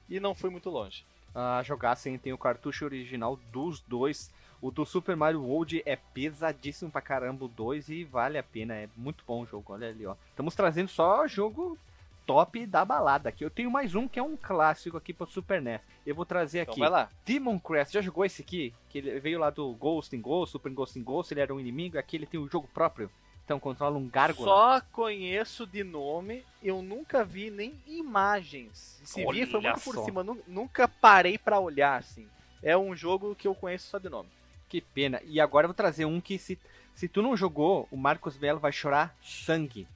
[0.09, 1.05] E não fui muito longe.
[1.35, 4.31] Ah, jogar sim, tem o cartucho original dos dois.
[4.61, 8.75] O do Super Mario World é pesadíssimo pra caramba o 2 e vale a pena,
[8.75, 10.17] é muito bom o jogo, olha ali, ó.
[10.31, 11.79] Estamos trazendo só jogo
[12.27, 13.45] top da balada aqui.
[13.45, 15.81] Eu tenho mais um que é um clássico aqui pro Super NES.
[16.05, 16.81] Eu vou trazer então aqui.
[16.81, 17.11] Vai lá.
[17.25, 18.75] Demon Crest, já jogou esse aqui?
[18.89, 21.61] Que ele veio lá do Ghost in Ghost, Super Ghost in Ghost, ele era um
[21.61, 23.11] inimigo, aqui ele tem um jogo próprio.
[23.45, 24.49] Então controla um gárgula.
[24.49, 29.01] Só conheço de nome, eu nunca vi nem imagens.
[29.05, 29.93] Se Olha vi, foi muito só.
[29.93, 32.27] por cima, nunca parei para olhar assim.
[32.61, 34.29] É um jogo que eu conheço só de nome.
[34.69, 35.21] Que pena.
[35.25, 36.59] E agora eu vou trazer um que se
[36.97, 39.87] se tu não jogou, o Marcos Belo vai chorar sangue.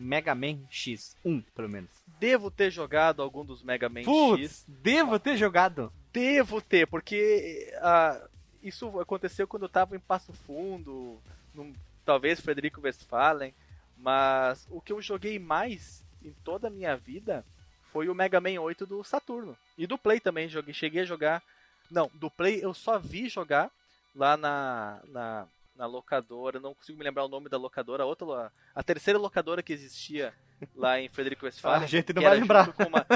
[0.00, 1.90] Mega Man X, um, pelo menos.
[2.18, 4.64] Devo ter jogado algum dos Mega Man Putz, X.
[4.66, 5.92] Devo ter jogado.
[6.12, 8.28] Devo ter, porque uh,
[8.62, 11.18] isso aconteceu quando eu tava em Passo Fundo,
[11.54, 11.72] num,
[12.04, 13.54] talvez Frederico Westphalen,
[13.96, 17.44] mas o que eu joguei mais em toda a minha vida
[17.92, 19.56] foi o Mega Man 8 do Saturno.
[19.76, 21.42] E do Play também, joguei, cheguei a jogar.
[21.90, 23.70] Não, do Play eu só vi jogar
[24.14, 25.46] lá na, na
[25.80, 29.62] na locadora, não consigo me lembrar o nome da locadora, a outra, a terceira locadora
[29.62, 30.34] que existia
[30.76, 31.84] lá em Frederico Westphalen.
[31.84, 32.68] a gente não vai lembrar.
[32.86, 33.06] Uma...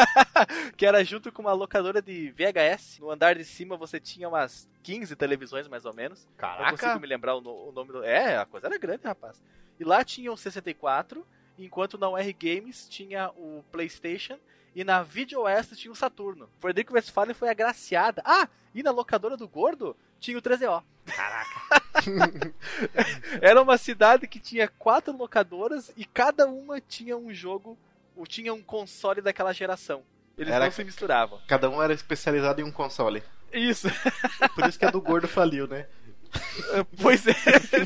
[0.78, 3.00] que era junto com uma locadora de VHS.
[3.00, 6.26] No andar de cima você tinha umas 15 televisões, mais ou menos.
[6.38, 6.70] Caraca!
[6.70, 7.68] Não consigo me lembrar o, no...
[7.68, 8.02] o nome do...
[8.02, 9.42] É, a coisa era grande, rapaz.
[9.78, 11.26] E lá tinha o 64,
[11.58, 14.38] enquanto na UR Games tinha o PlayStation
[14.74, 16.48] e na Video Oeste tinha o Saturno.
[16.60, 18.22] Frederico Westphalen foi agraciada.
[18.24, 20.82] Ah, e na locadora do Gordo tinha o 13O.
[21.04, 21.79] Caraca.
[23.40, 27.78] Era uma cidade que tinha quatro locadoras e cada uma tinha um jogo,
[28.16, 30.02] ou tinha um console daquela geração.
[30.36, 31.38] Eles era, não se misturavam.
[31.46, 33.22] Cada um era especializado em um console.
[33.52, 33.88] Isso.
[34.54, 35.86] Por isso que a do gordo faliu, né?
[37.02, 37.34] pois é,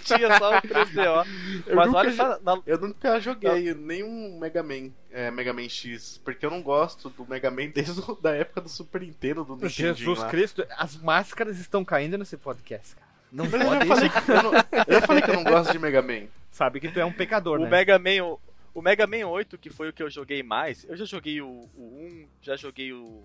[0.01, 1.27] tinha só o 3DO.
[1.75, 2.39] Mas nunca, olha só.
[2.41, 2.61] Na...
[2.67, 3.81] Eu nunca joguei não.
[3.83, 8.03] nenhum Mega Man, é, Mega Man X, porque eu não gosto do Mega Man desde
[8.23, 9.71] a época do Super Nintendo, do Nintendo.
[9.71, 10.29] Jesus lá.
[10.29, 13.04] Cristo, as máscaras estão caindo nesse podcast, cara.
[13.35, 14.53] Não pode eu, falei que, eu, não,
[14.87, 16.29] eu falei que eu não gosto de Mega Man.
[16.53, 17.69] Sabe que tu é um pecador, o né?
[17.69, 18.41] Mega Man, o,
[18.73, 21.69] o Mega Man 8, que foi o que eu joguei mais, eu já joguei o,
[21.77, 23.25] o 1, já joguei o.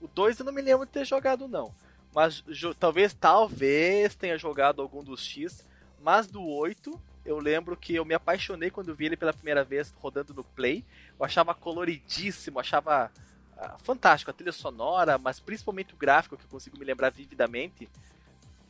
[0.00, 1.72] O 2 eu não me lembro de ter jogado, não.
[2.12, 2.44] Mas
[2.80, 5.64] talvez, talvez tenha jogado algum dos X.
[6.02, 9.94] Mas do 8, eu lembro que eu me apaixonei quando vi ele pela primeira vez
[10.00, 10.84] rodando no Play.
[11.18, 13.10] Eu achava coloridíssimo, achava
[13.56, 17.88] ah, fantástico a trilha sonora, mas principalmente o gráfico, que eu consigo me lembrar vividamente.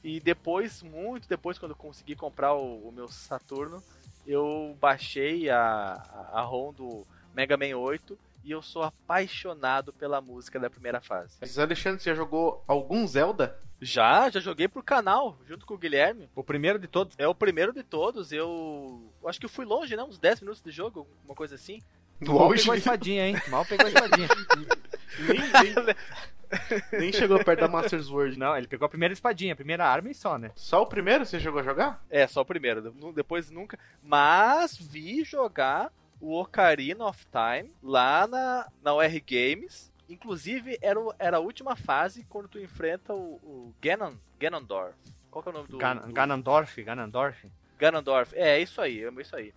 [0.05, 3.83] E depois, muito depois, quando eu consegui comprar o, o meu Saturno,
[4.27, 10.21] eu baixei a, a, a ROM do Mega Man 8 e eu sou apaixonado pela
[10.21, 11.39] música da primeira fase.
[11.41, 13.59] Mas Alexandre, você já jogou algum Zelda?
[13.81, 16.29] Já, já joguei pro canal, junto com o Guilherme.
[16.35, 17.15] O primeiro de todos.
[17.19, 20.03] É o primeiro de todos, eu, eu acho que eu fui longe, né?
[20.03, 21.83] Uns 10 minutos de jogo, uma coisa assim.
[22.21, 23.37] Mal pegou a espadinha, hein?
[23.49, 24.29] Mal pegou a espadinha.
[25.19, 25.85] nem,
[26.93, 28.39] nem, chegou perto da Master Sword.
[28.39, 30.51] Não, ele pegou a primeira espadinha, a primeira arma e só, né?
[30.55, 32.05] Só o primeiro você chegou a jogar?
[32.11, 32.93] É, só o primeiro.
[33.15, 33.79] Depois nunca.
[34.03, 35.91] Mas vi jogar
[36.21, 39.93] o Ocarina of Time lá na, na UR Games.
[40.09, 44.95] Inclusive, era, o, era a última fase quando tu enfrenta o, o Ganon, Ganondorf.
[45.31, 45.79] Qual que é o nome do.
[45.79, 46.13] Gan do...
[46.13, 47.51] Ganondorf, Ganondorf.
[47.79, 49.53] Ganondorf, é, é isso aí, é isso aí.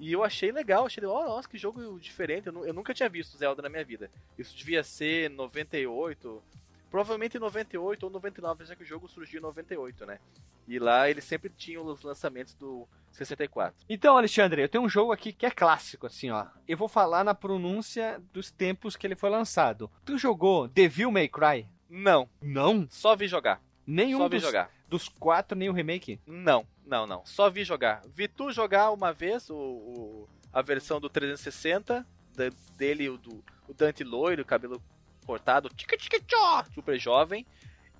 [0.00, 2.46] E eu achei legal, achei, oh, nossa, que jogo diferente.
[2.46, 4.10] Eu, eu, nunca tinha visto Zelda na minha vida.
[4.38, 6.42] Isso devia ser 98,
[6.90, 10.18] provavelmente 98 ou 99, já que o jogo surgiu em 98, né?
[10.66, 13.74] E lá eles sempre tinham os lançamentos do 64.
[13.90, 16.46] Então, Alexandre, eu tenho um jogo aqui que é clássico, assim, ó.
[16.66, 19.90] Eu vou falar na pronúncia dos tempos que ele foi lançado.
[20.06, 21.66] Tu jogou Devil May Cry?
[21.90, 22.26] Não.
[22.40, 22.86] Não?
[22.88, 23.60] Só vi jogar.
[23.86, 24.70] Nenhum Só vi dos, jogar.
[24.88, 26.20] dos quatro, nem o remake?
[26.26, 27.24] Não, não, não.
[27.24, 28.02] Só vi jogar.
[28.08, 32.04] Vi tu jogar uma vez o, o a versão do 360
[32.36, 34.82] de, dele, o, do, o Dante loiro, cabelo
[35.24, 37.46] cortado, tica, tica, tchó, super jovem.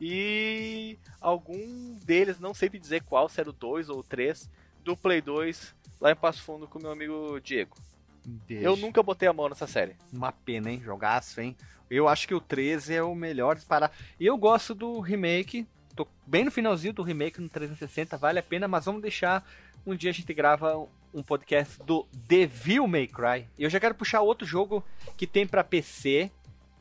[0.00, 4.50] E algum deles, não sei te dizer qual, se era o 2 ou o 3,
[4.82, 7.76] do Play 2 lá em Passo Fundo com meu amigo Diego.
[8.24, 8.64] Deixa.
[8.64, 9.94] Eu nunca botei a mão nessa série.
[10.12, 10.80] Uma pena, hein?
[10.82, 11.56] Jogaço, hein?
[11.88, 13.92] Eu acho que o 13 é o melhor disparar.
[14.18, 15.66] E eu gosto do remake.
[15.94, 19.46] Tô bem no finalzinho do remake no 360, vale a pena, mas vamos deixar.
[19.86, 23.46] Um dia a gente grava um podcast do Devil May Cry.
[23.58, 24.84] E eu já quero puxar outro jogo
[25.16, 26.30] que tem para PC.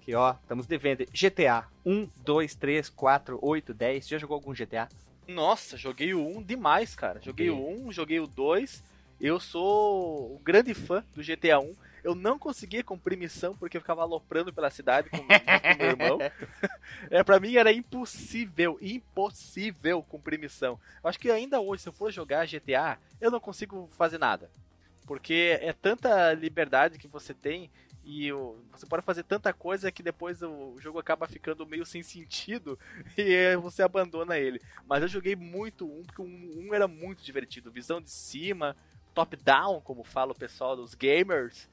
[0.02, 1.06] Que ó, estamos devendo.
[1.12, 4.08] GTA 1, 2, 3, 4, 8, 10.
[4.08, 4.88] Já jogou algum GTA?
[5.28, 7.20] Nossa, joguei o 1 demais, cara.
[7.22, 7.62] Joguei Ok.
[7.64, 8.84] o 1, joguei o 2.
[9.20, 11.76] Eu sou um grande fã do GTA 1.
[12.04, 16.20] Eu não conseguia cumprir missão porque eu ficava aloprando pela cidade com, com meu irmão.
[17.10, 20.80] É, pra mim era impossível, impossível cumprir missão.
[21.04, 24.50] Eu acho que ainda hoje, se eu for jogar GTA, eu não consigo fazer nada.
[25.06, 27.70] Porque é tanta liberdade que você tem
[28.12, 28.32] e
[28.72, 32.78] você pode fazer tanta coisa que depois o jogo acaba ficando meio sem sentido
[33.16, 34.60] e você abandona ele.
[34.88, 37.72] Mas eu joguei muito um, porque um, um era muito divertido.
[37.72, 38.76] Visão de cima,
[39.14, 41.70] top-down, como fala o pessoal dos gamers.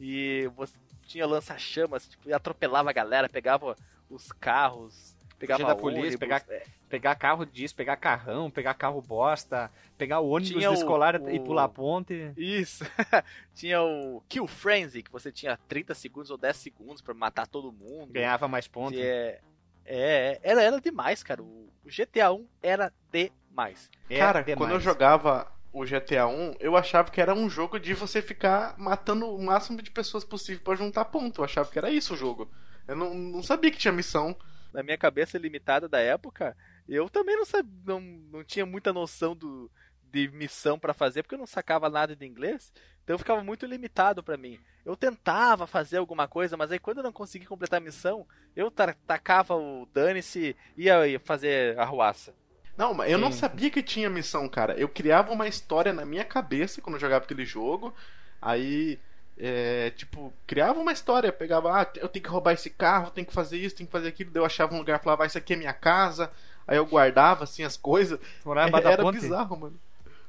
[0.00, 3.76] E você tinha lança-chamas, tipo, e atropelava a galera, pegava
[4.10, 9.02] os carros, pegava da polícia, ônibus, pegar- é, Pegar carro disso, pegar carrão, pegar carro
[9.02, 12.32] bosta, pegar o ônibus Tinha o- escolar e o- pular a ponte.
[12.36, 12.84] Isso.
[13.52, 17.72] tinha o Kill Frenzy, que você tinha 30 segundos ou 10 segundos pra matar todo
[17.72, 18.12] mundo.
[18.12, 19.00] Ganhava mais pontos.
[19.00, 19.40] É,
[19.84, 21.42] é, era, era demais, cara.
[21.42, 23.88] O o GTA 1 era demais.
[24.10, 24.58] É Cara, demais.
[24.58, 25.46] quando eu jogava
[25.80, 29.82] o GTA 1, eu achava que era um jogo de você ficar matando o máximo
[29.82, 31.40] de pessoas possível pra juntar ponto.
[31.40, 32.50] Eu achava que era isso o jogo.
[32.86, 34.36] Eu não, não sabia que tinha missão.
[34.72, 36.56] Na minha cabeça limitada da época,
[36.88, 39.70] eu também não, sabia, não, não tinha muita noção do,
[40.12, 42.72] de missão pra fazer, porque eu não sacava nada de inglês.
[43.02, 44.58] Então ficava muito limitado pra mim.
[44.84, 48.70] Eu tentava fazer alguma coisa, mas aí quando eu não conseguia completar a missão, eu
[48.70, 52.34] ta- tacava o dane-se e ia fazer arruaça.
[52.76, 53.38] Não, mas eu não Sim.
[53.38, 54.74] sabia que tinha missão, cara.
[54.74, 57.94] Eu criava uma história na minha cabeça quando eu jogava aquele jogo.
[58.40, 58.98] Aí,
[59.38, 61.32] é, tipo, criava uma história.
[61.32, 64.08] Pegava, ah, eu tenho que roubar esse carro, tenho que fazer isso, tenho que fazer
[64.08, 64.30] aquilo.
[64.30, 66.30] Daí eu achava um lugar, falava, ah, isso aqui é minha casa.
[66.66, 68.18] Aí eu guardava, assim, as coisas.
[68.44, 69.20] Morava da Era ponte?
[69.20, 69.80] bizarro, mano.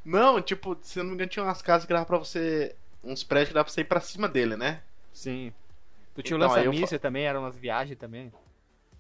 [0.05, 2.73] Não, tipo, se eu não me engano, tinha umas casas que dava pra você.
[3.03, 4.81] Uns prédios que dava pra você ir pra cima dele, né?
[5.11, 5.51] Sim.
[6.15, 8.31] Tu tinha o Então, eu lança-míssil também, eram umas viagens também.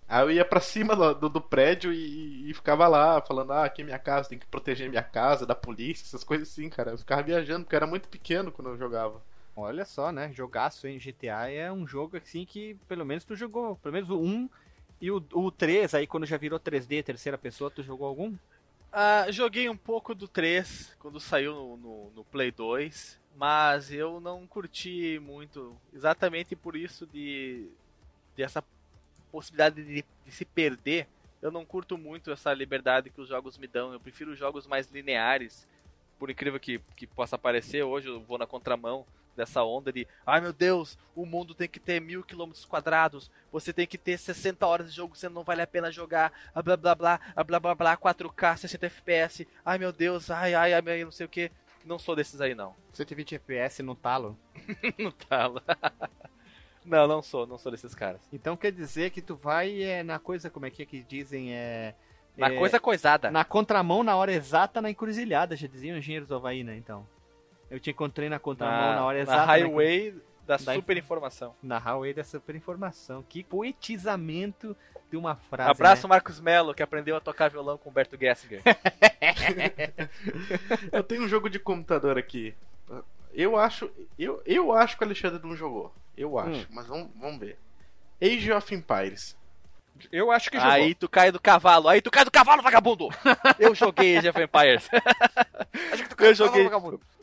[0.07, 3.65] Aí eu ia pra cima do, do, do prédio e, e ficava lá falando, ah,
[3.65, 6.91] aqui é minha casa, tem que proteger minha casa da polícia, essas coisas assim, cara.
[6.91, 9.21] Eu ficava viajando, porque eu era muito pequeno quando eu jogava.
[9.55, 10.31] Olha só, né?
[10.31, 13.75] Jogaço em GTA é um jogo assim que pelo menos tu jogou.
[13.77, 14.49] Pelo menos o 1
[15.01, 18.35] e o, o 3, aí quando já virou 3D, terceira pessoa, tu jogou algum?
[18.91, 24.19] Ah, joguei um pouco do 3 quando saiu no, no, no Play 2, mas eu
[24.19, 27.69] não curti muito, exatamente por isso de,
[28.35, 28.63] de essa
[29.31, 31.07] possibilidade de, de se perder.
[31.41, 33.93] Eu não curto muito essa liberdade que os jogos me dão.
[33.93, 35.67] Eu prefiro jogos mais lineares.
[36.17, 39.05] Por incrível que, que possa parecer, hoje eu vou na contramão
[39.37, 43.71] dessa onda de ai meu Deus, o mundo tem que ter mil quilômetros quadrados, você
[43.71, 46.75] tem que ter 60 horas de jogo, senão não vale a pena jogar, a blá
[46.75, 51.03] blá blá, a blá blá blá, 4K, 60 FPS, ai meu Deus, ai ai, ai,
[51.03, 51.51] não sei o que.
[51.85, 52.75] Não sou desses aí não.
[52.91, 54.37] 120 FPS no talo.
[54.99, 55.61] no talo.
[56.87, 58.21] não, não sou, não sou desses caras.
[58.31, 61.53] Então quer dizer que tu vai é, na coisa, como é que é que dizem,
[61.53, 61.93] é...
[62.35, 63.31] Na é, coisa coisada.
[63.31, 67.05] Na contramão, na hora exata, na encruzilhada, já diziam engenheiros do Havaí, né, então.
[67.69, 69.39] Eu te encontrei na contramão na, hora exata.
[69.39, 71.53] na na highway Da Da super informação.
[71.61, 73.21] Na Huawei da super informação.
[73.27, 74.75] Que poetizamento
[75.11, 75.71] de uma frase.
[75.71, 76.09] Abraço, né?
[76.09, 78.61] Marcos Melo, que aprendeu a tocar violão com o Humberto Gessinger.
[80.91, 82.55] Eu tenho um jogo de computador aqui.
[83.33, 83.91] Eu acho.
[84.17, 85.93] Eu, eu acho que o Alexandre não jogou.
[86.17, 86.61] Eu acho.
[86.61, 86.65] Hum.
[86.71, 87.57] Mas vamos, vamos ver.
[88.21, 89.37] Age of Empires.
[90.11, 90.71] Eu acho que jogou.
[90.71, 93.07] aí tu cai do cavalo, aí tu cai do cavalo, vagabundo!
[93.57, 94.87] Eu joguei Age of Empires.
[96.19, 96.67] Eu joguei.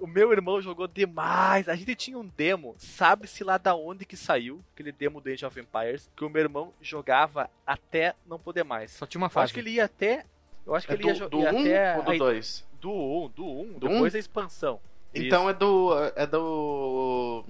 [0.01, 1.69] O meu irmão jogou demais.
[1.69, 5.45] A gente tinha um demo, sabe-se lá da onde que saiu, aquele demo do Age
[5.47, 8.91] of Empires, que o meu irmão jogava até não poder mais.
[8.93, 9.45] Só tinha uma Eu fase.
[9.47, 10.25] acho que ele ia até.
[10.67, 11.97] Eu acho que É ele ia, do, jo- do ia 1 até.
[11.97, 12.65] ou do aí- 2?
[12.81, 14.81] Do 1, do 1, Do depois a expansão.
[15.15, 15.91] Então é do.
[16.17, 17.45] É do.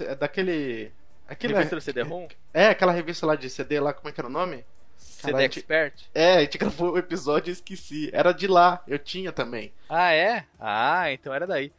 [0.00, 0.92] É daquele.
[1.28, 2.28] Aquele, Revista do CD-ROM?
[2.52, 4.64] é, aquela revista lá de CD lá, como é que era o nome?
[4.96, 5.94] CD Caralho, Expert?
[6.14, 8.10] É, a gente gravou o episódio e esqueci.
[8.12, 9.72] Era de lá, eu tinha também.
[9.88, 10.46] Ah, é?
[10.58, 11.72] Ah, então era daí.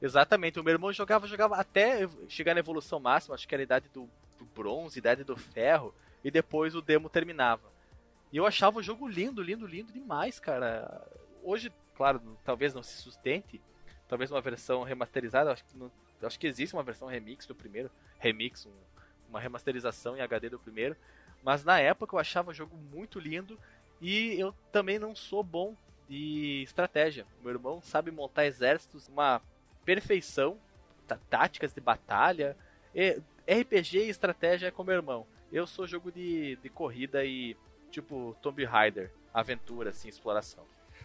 [0.00, 3.64] Exatamente, o meu irmão jogava, jogava até chegar na evolução máxima, acho que era a
[3.64, 5.94] idade do, do bronze, idade do ferro,
[6.24, 7.70] e depois o demo terminava.
[8.32, 11.06] E eu achava o jogo lindo, lindo, lindo demais, cara.
[11.42, 13.60] Hoje, claro, talvez não se sustente,
[14.08, 15.90] talvez uma versão remasterizada, acho que, não-
[16.26, 18.70] acho que existe uma versão remix do primeiro, remix, um-
[19.28, 20.96] uma remasterização em HD do primeiro,
[21.42, 23.58] mas na época eu achava o jogo muito lindo
[24.00, 25.74] e eu também não sou bom
[26.08, 27.26] de estratégia.
[27.42, 29.40] Meu irmão sabe montar exércitos, uma
[29.84, 30.58] perfeição,
[31.06, 32.56] tá- táticas de batalha,
[33.46, 35.26] RPG e estratégia é com meu irmão.
[35.50, 37.56] Eu sou jogo de, de corrida e
[37.90, 40.64] tipo Tomb Raider, aventura, assim, exploração.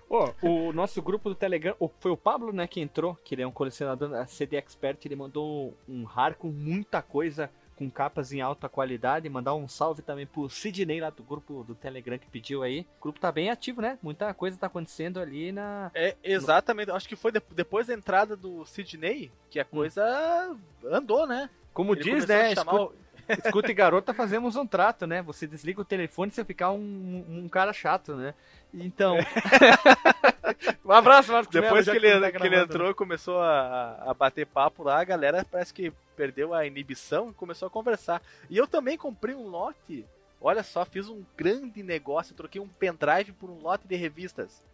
[0.09, 3.47] Ô, o nosso grupo do Telegram, foi o Pablo, né, que entrou, que ele é
[3.47, 8.39] um colecionador da CD Expert, ele mandou um RAR com muita coisa, com capas em
[8.41, 12.63] alta qualidade, mandar um salve também pro Sidney lá do grupo do Telegram que pediu
[12.63, 12.85] aí.
[12.99, 13.99] O grupo tá bem ativo, né?
[14.01, 15.91] Muita coisa tá acontecendo ali na...
[15.93, 21.27] É, exatamente, acho que foi de- depois da entrada do Sidney que a coisa andou,
[21.27, 21.49] né?
[21.73, 22.53] Como Ele diz, né,
[22.85, 22.93] o-
[23.29, 25.21] escuta e garota, fazemos um trato, né?
[25.21, 28.33] Você desliga o telefone e você ficar um, um cara chato, né?
[28.73, 29.17] Então...
[30.85, 32.73] um abraço, Marcos Depois que ele, tá que ele gravando.
[32.73, 37.29] entrou e começou a, a bater papo lá, a galera parece que perdeu a inibição
[37.29, 38.21] e começou a conversar.
[38.49, 40.05] E eu também comprei um lote.
[40.39, 44.61] Olha só, fiz um grande negócio, troquei um pendrive por um lote de revistas.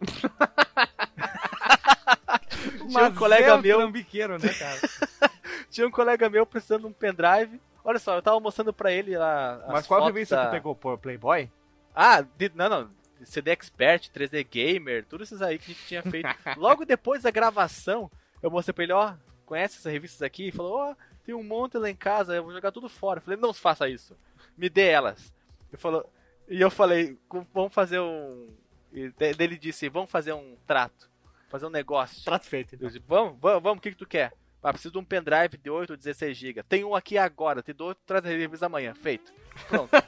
[2.88, 4.80] Tinha um colega é um meu- né, cara?
[5.70, 7.60] Tinha um colega meu precisando de um pendrive.
[7.84, 9.56] Olha só, eu tava mostrando pra ele lá.
[9.66, 10.74] as Mas qual revista da- tu pegou?
[10.74, 11.50] Por Playboy?
[11.94, 12.90] Ah, de- não, não.
[13.24, 16.28] CD Expert, 3D Gamer, tudo esses aí que a gente tinha feito.
[16.58, 18.10] Logo depois da gravação,
[18.42, 19.14] eu mostrei pra ele, ó,
[19.46, 20.44] conhece essas revistas aqui?
[20.44, 20.94] Ele falou, ó,
[21.24, 23.18] tem um monte lá em casa, eu vou jogar tudo fora.
[23.18, 24.16] Eu falei, não faça isso.
[24.58, 25.32] Me dê elas.
[25.72, 26.10] Ele falou,
[26.48, 28.48] e eu falei, "Com- vamos fazer um.
[28.92, 31.10] Ele disse, vamos fazer um trato.
[31.48, 32.22] Fazer um negócio.
[32.24, 32.74] Trato feito.
[32.74, 32.88] Então.
[32.88, 34.32] disse, vamos, vamos, vamos, o que, que tu quer?
[34.64, 36.62] Ah, preciso de um pendrive de 8 ou 16 GB.
[36.62, 38.94] Tem um aqui agora, te dou, traz a revista amanhã.
[38.94, 39.32] Feito.
[39.68, 39.90] Pronto.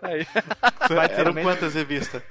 [0.00, 0.24] Tá aí.
[1.18, 2.22] Eram ter quantas revistas?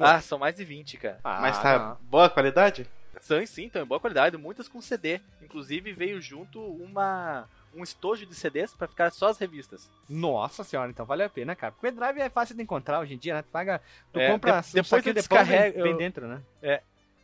[0.00, 1.18] Ah, são mais de 20, cara.
[1.24, 2.88] Mas tá boa qualidade?
[3.20, 5.20] São sim, estão em boa qualidade, muitas com CD.
[5.42, 9.90] Inclusive veio junto uma um estojo de CDs pra ficar só as revistas.
[10.08, 11.72] Nossa senhora, então vale a pena, cara.
[11.72, 13.42] Porque o pendrive é fácil de encontrar hoje em dia, né?
[13.42, 16.40] Tu paga, tu É, compra de- depois saquinho eu de pão, vem, vem dentro, né?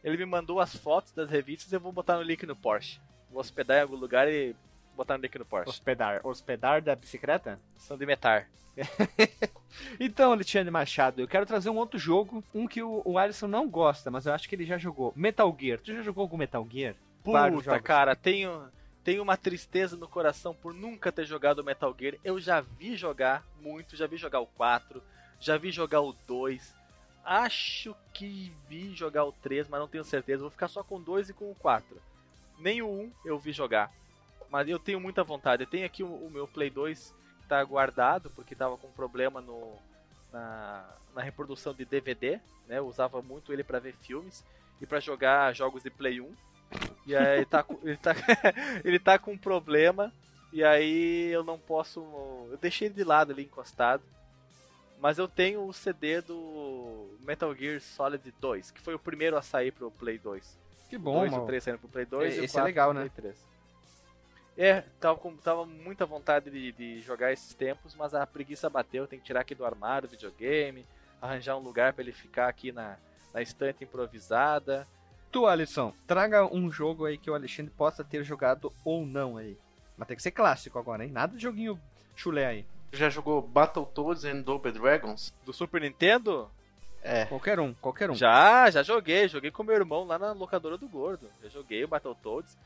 [0.03, 3.01] Ele me mandou as fotos das revistas e eu vou botar no link no Porsche.
[3.33, 4.55] Vou hospedar em algum lugar e
[4.95, 5.71] botar no link no Porsche.
[5.71, 6.21] Hospedar.
[6.25, 7.59] Hospedar da bicicleta?
[7.77, 8.47] São de metar.
[9.99, 13.69] Então, Alexandre Machado, eu quero trazer um outro jogo, um que o, o Alisson não
[13.69, 15.13] gosta, mas eu acho que ele já jogou.
[15.17, 15.81] Metal Gear.
[15.81, 16.95] Tu já jogou algum Metal Gear?
[17.57, 18.69] Puta, cara, tenho,
[19.03, 22.17] tenho uma tristeza no coração por nunca ter jogado Metal Gear.
[22.23, 25.03] Eu já vi jogar muito, já vi jogar o 4,
[25.41, 26.75] já vi jogar o 2.
[27.25, 30.43] Acho que vi jogar o 3, mas não tenho certeza.
[30.43, 31.97] Vou ficar só com o 2 e com o 4.
[32.59, 33.93] Nem o 1 eu vi jogar.
[34.51, 35.63] Mas eu tenho muita vontade.
[35.63, 39.41] Eu tenho aqui o, o meu Play 2 que tá guardado, porque tava com problema
[39.41, 39.77] no,
[40.33, 40.85] na,
[41.15, 42.39] na reprodução de DVD.
[42.67, 42.79] Né?
[42.79, 44.45] Eu usava muito ele para ver filmes
[44.81, 46.35] e para jogar jogos de Play 1.
[47.07, 48.15] E aí ele tá, ele tá,
[48.85, 50.13] ele tá com um problema.
[50.53, 52.01] E aí eu não posso.
[52.51, 54.03] Eu deixei ele de lado ali encostado.
[55.01, 59.43] Mas eu tenho o CD do Metal Gear Solid 2, que foi o primeiro a
[59.43, 60.62] sair pro Play 2.
[60.93, 61.47] Que bom, 2 e o mano.
[61.47, 63.09] 3 saindo pro Play 2 É, e o esse é 4 legal, pro né?
[63.09, 63.49] Play 3.
[64.59, 69.07] É, tava com tava muita vontade de, de jogar esses tempos, mas a preguiça bateu,
[69.07, 70.85] tem que tirar aqui do armário o videogame,
[71.19, 72.99] arranjar um lugar pra ele ficar aqui na,
[73.33, 74.87] na estante improvisada.
[75.31, 79.57] Tu, Alisson, traga um jogo aí que o Alexandre possa ter jogado ou não aí.
[79.97, 81.11] Mas tem que ser clássico agora, hein?
[81.11, 81.81] Nada de joguinho
[82.15, 82.67] chulé aí.
[82.93, 85.33] Já jogou Battletoads and Double Dragons?
[85.47, 86.51] Do Super Nintendo?
[87.03, 87.25] É.
[87.27, 88.15] Qualquer um, qualquer um.
[88.15, 89.27] Já, já joguei.
[89.29, 91.29] Joguei com meu irmão lá na locadora do Gordo.
[91.43, 92.57] Já joguei o Battletoads.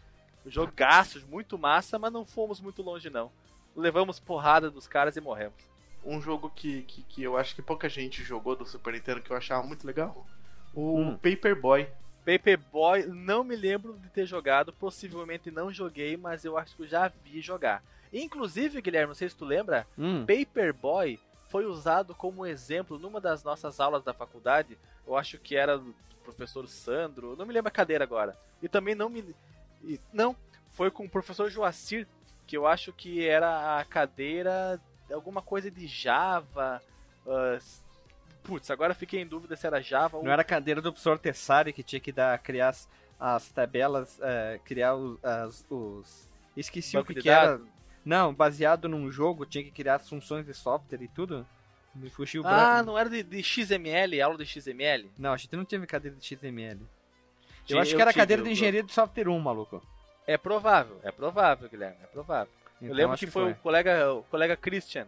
[0.45, 3.31] Jogaços, muito massa, mas não fomos muito longe não.
[3.75, 5.57] levamos porrada dos caras e morremos.
[6.05, 9.31] Um jogo que, que, que eu acho que pouca gente jogou do Super Nintendo que
[9.31, 10.25] eu achava muito legal.
[10.73, 11.17] O Hum.
[11.19, 11.89] Paperboy.
[12.25, 16.87] Paperboy, não me lembro de ter jogado, possivelmente não joguei, mas eu acho que eu
[16.87, 17.83] já vi jogar.
[18.13, 20.25] Inclusive, Guilherme, não sei se tu lembra, Hum.
[20.27, 21.19] Paperboy
[21.49, 24.77] foi usado como exemplo numa das nossas aulas da faculdade.
[25.07, 25.95] Eu acho que era do
[26.25, 28.37] professor Sandro, não me lembro a cadeira agora.
[28.63, 29.35] E também não me.
[29.85, 30.35] e- não,
[30.73, 32.07] foi com o professor Joacir,
[32.47, 34.81] que eu acho que era a cadeira
[35.13, 36.83] alguma coisa de Java.
[37.27, 37.59] ah,
[38.43, 40.25] putz, agora fiquei em dúvida se era Java ou.
[40.25, 42.89] Não era a cadeira do professor Tessari que tinha que dar, criar as,
[43.19, 47.61] as tabelas, é, criar os, as- os- Esqueci banco o que, que era.
[48.07, 51.45] Não, baseado num jogo, tinha que criar as funções de software e tudo.
[51.95, 52.87] Me fugiu o Ah, branco.
[52.87, 55.11] não era de, de XML, aula de XML?
[55.19, 56.81] Não, a gente não teve cadeira de XML.
[57.65, 59.83] Tinha- eu acho que era tive, cadeira de eu- engenharia de software 1, maluco.
[60.27, 62.53] É provável, é provável, Guilherme, é provável.
[62.81, 65.07] eu Então, lembro acho que foi, o colega, o colega Christian.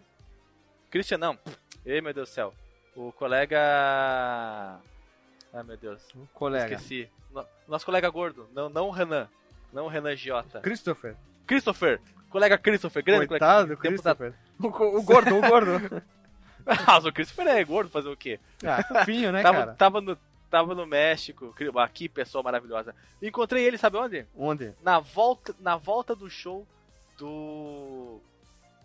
[0.91, 1.39] Christian não.
[1.87, 2.53] Ei, meu Deus do céu.
[2.97, 3.59] O colega.
[5.53, 6.03] Ai, meu Deus.
[6.15, 6.75] o colega.
[6.75, 7.09] Esqueci.
[7.31, 8.49] No- Nosso colega gordo.
[8.53, 9.29] Não, não o Renan.
[9.73, 10.61] Não o Renan Giota.
[10.61, 11.15] Christopher.
[11.47, 12.01] Christopher.
[12.31, 13.03] Colega Christopher.
[13.03, 13.81] Grande Coitado, colega.
[13.81, 14.35] Christopher.
[14.59, 16.03] O, o gordo, o gordo.
[16.87, 18.39] Ah, o Christopher é gordo fazer o quê?
[18.63, 19.75] ah, fofinho, né, tava, cara?
[19.75, 20.19] tava, no,
[20.51, 21.55] tava no México.
[21.79, 22.95] Aqui, pessoa maravilhosa.
[23.23, 24.27] Encontrei ele, sabe onde?
[24.37, 24.75] Onde?
[24.83, 26.67] na volta, na volta do show
[27.17, 28.21] do,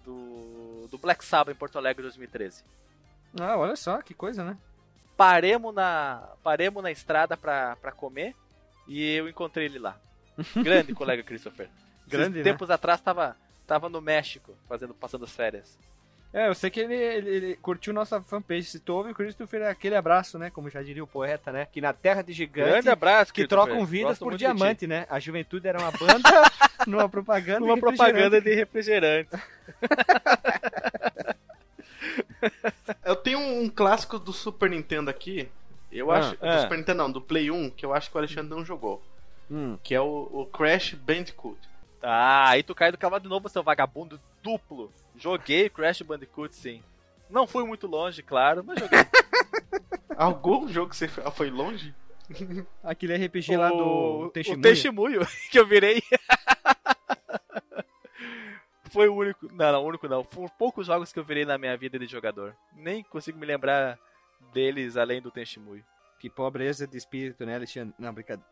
[0.06, 2.64] do do Black Sabbath em Porto Alegre 2013.
[3.42, 4.56] Ah, olha só, que coisa, né?
[5.18, 8.36] Paremos na paremos na estrada pra, pra comer
[8.88, 9.98] e eu encontrei ele lá.
[10.56, 11.68] Grande colega Christopher.
[12.08, 12.52] Grande, Esses né?
[12.52, 13.36] tempos atrás tava
[13.66, 15.78] tava no México, fazendo passando as férias.
[16.34, 18.64] É, eu sei que ele, ele, ele curtiu nossa fanpage.
[18.64, 20.50] Se tu ouve o Christopher, aquele abraço, né?
[20.50, 21.68] Como já diria o poeta, né?
[21.72, 22.70] Que na terra de gigante.
[22.72, 25.06] Grande abraço, que trocam vidas Gosto por diamante, né?
[25.12, 26.30] A juventude era uma banda
[26.88, 27.64] numa propaganda.
[27.64, 29.30] Uma de propaganda de refrigerante.
[33.06, 35.50] Eu tenho um clássico do Super Nintendo aqui.
[35.92, 36.38] Eu Ah, acho.
[36.42, 36.56] ah.
[36.56, 39.02] Do Super Nintendo não, do Play 1, que eu acho que o Alexandre não jogou.
[39.50, 39.78] Hum.
[39.84, 41.60] Que é o, o Crash Bandicoot.
[42.04, 44.92] Ah, aí tu cai do cavalo de novo, seu vagabundo duplo.
[45.16, 46.84] Joguei Crash Bandicoot, sim.
[47.30, 49.00] Não fui muito longe, claro, mas joguei.
[50.18, 51.96] Algum jogo que você foi longe?
[52.84, 54.62] Aquele RPG lá do o Testemunho.
[54.62, 56.04] testemunho que eu virei.
[58.92, 59.48] Foi o único.
[59.52, 60.24] Não, não, o único não.
[60.24, 62.56] Foram poucos jogos que eu virei na minha vida de jogador.
[62.76, 63.98] Nem consigo me lembrar
[64.54, 65.84] deles além do testemunho.
[66.20, 67.94] Que pobreza de espírito, né, Alexandre?
[67.98, 68.50] Não, brincadeira.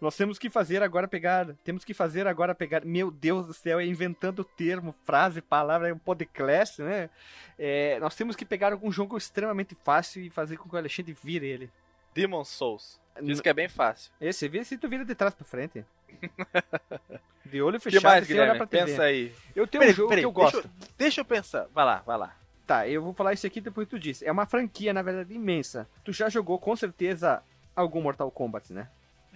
[0.00, 1.54] Nós temos que fazer agora pegar.
[1.64, 2.84] Temos que fazer agora pegar.
[2.84, 7.10] Meu Deus do céu, é inventando termo, frase, palavra, é um podcast, né?
[7.58, 11.12] É, nós temos que pegar algum jogo extremamente fácil e fazer com que o Alexandre
[11.12, 11.70] vire ele.
[12.14, 13.00] Demon Souls.
[13.20, 14.12] Diz que é bem fácil.
[14.20, 15.84] Esse, vê se tu vira de trás pra frente.
[17.44, 18.84] De olho O que fechado mais, sem olhar pra TV.
[18.84, 19.32] Pensa aí.
[19.56, 20.70] Eu tenho Peraí, um jogo peraí, que eu deixa gosto.
[20.98, 21.66] Deixa eu pensar.
[21.74, 22.36] Vai lá, vai lá.
[22.66, 24.26] Tá, eu vou falar isso aqui depois que tu disse.
[24.26, 25.88] É uma franquia, na verdade, imensa.
[26.04, 27.42] Tu já jogou com certeza
[27.74, 28.88] algum Mortal Kombat, né?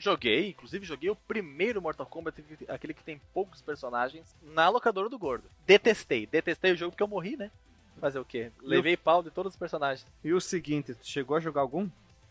[0.07, 5.16] Joguei, inclusive joguei o primeiro Mortal Kombat, aquele que tem poucos personagens, na locadora do
[5.16, 5.44] gordo.
[5.64, 7.53] Detestei, detestei o jogo porque eu morri, né?
[8.00, 8.50] Fazer o quê?
[8.61, 10.05] Levei pau de todos os personagens.
[10.24, 11.88] E o seguinte, tu chegou a jogar algum?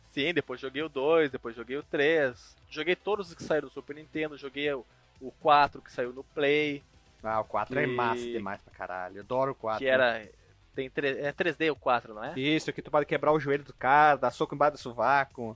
[0.10, 2.58] Sim, depois joguei o 2, depois joguei o 3.
[2.70, 4.86] Joguei todos os que saíram do Super Nintendo, joguei o,
[5.22, 6.84] o 4 que saiu no Play,
[7.24, 9.16] Ah, o 4 é E- massa demais pra caralho.
[9.20, 9.80] Eu adoro o 4.
[9.80, 10.28] que era.
[10.76, 12.38] Tem é 3D o 4, não é?
[12.38, 15.56] Isso, que tu pode quebrar o joelho do cara, dar soco embaixo do sovaco.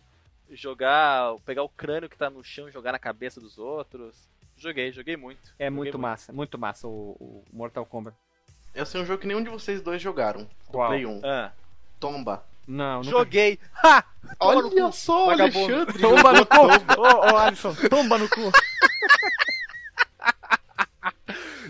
[0.52, 4.30] Jogar, pegar o crânio que tá no chão e jogar na cabeça dos outros.
[4.58, 5.54] Joguei, joguei muito.
[5.60, 8.16] É Joguei muito massa, muito massa o, o Mortal Kombat.
[8.74, 10.44] Eu sei um jogo que nenhum de vocês dois jogaram.
[10.44, 10.90] Do Qual?
[10.90, 11.22] Play 1.
[11.24, 11.52] Ah,
[12.00, 12.46] Tomba.
[12.68, 13.10] Não, nunca...
[13.12, 13.60] joguei!
[13.84, 14.04] Ha!
[14.40, 15.74] Olha cu, só, vagabundo.
[15.74, 16.02] Alexandre.
[16.02, 16.58] Tomba no cu!
[17.00, 18.52] Ô, ô, Alisson, tomba no cu!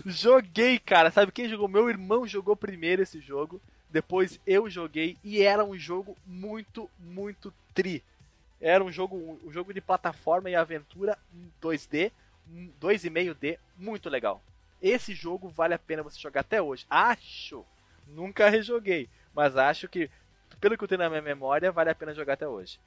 [0.06, 1.10] Joguei, cara.
[1.10, 1.66] Sabe quem jogou?
[1.66, 3.60] Meu irmão jogou primeiro esse jogo.
[3.90, 8.04] Depois eu joguei e era um jogo muito, muito tri.
[8.60, 11.18] Era um jogo, um jogo de plataforma e aventura
[11.60, 12.10] 2D,
[12.80, 14.42] 2,5D, muito legal.
[14.80, 16.86] Esse jogo vale a pena você jogar até hoje.
[16.88, 17.64] Acho,
[18.06, 20.10] nunca rejoguei, mas acho que
[20.60, 22.78] pelo que eu tenho na minha memória, vale a pena jogar até hoje.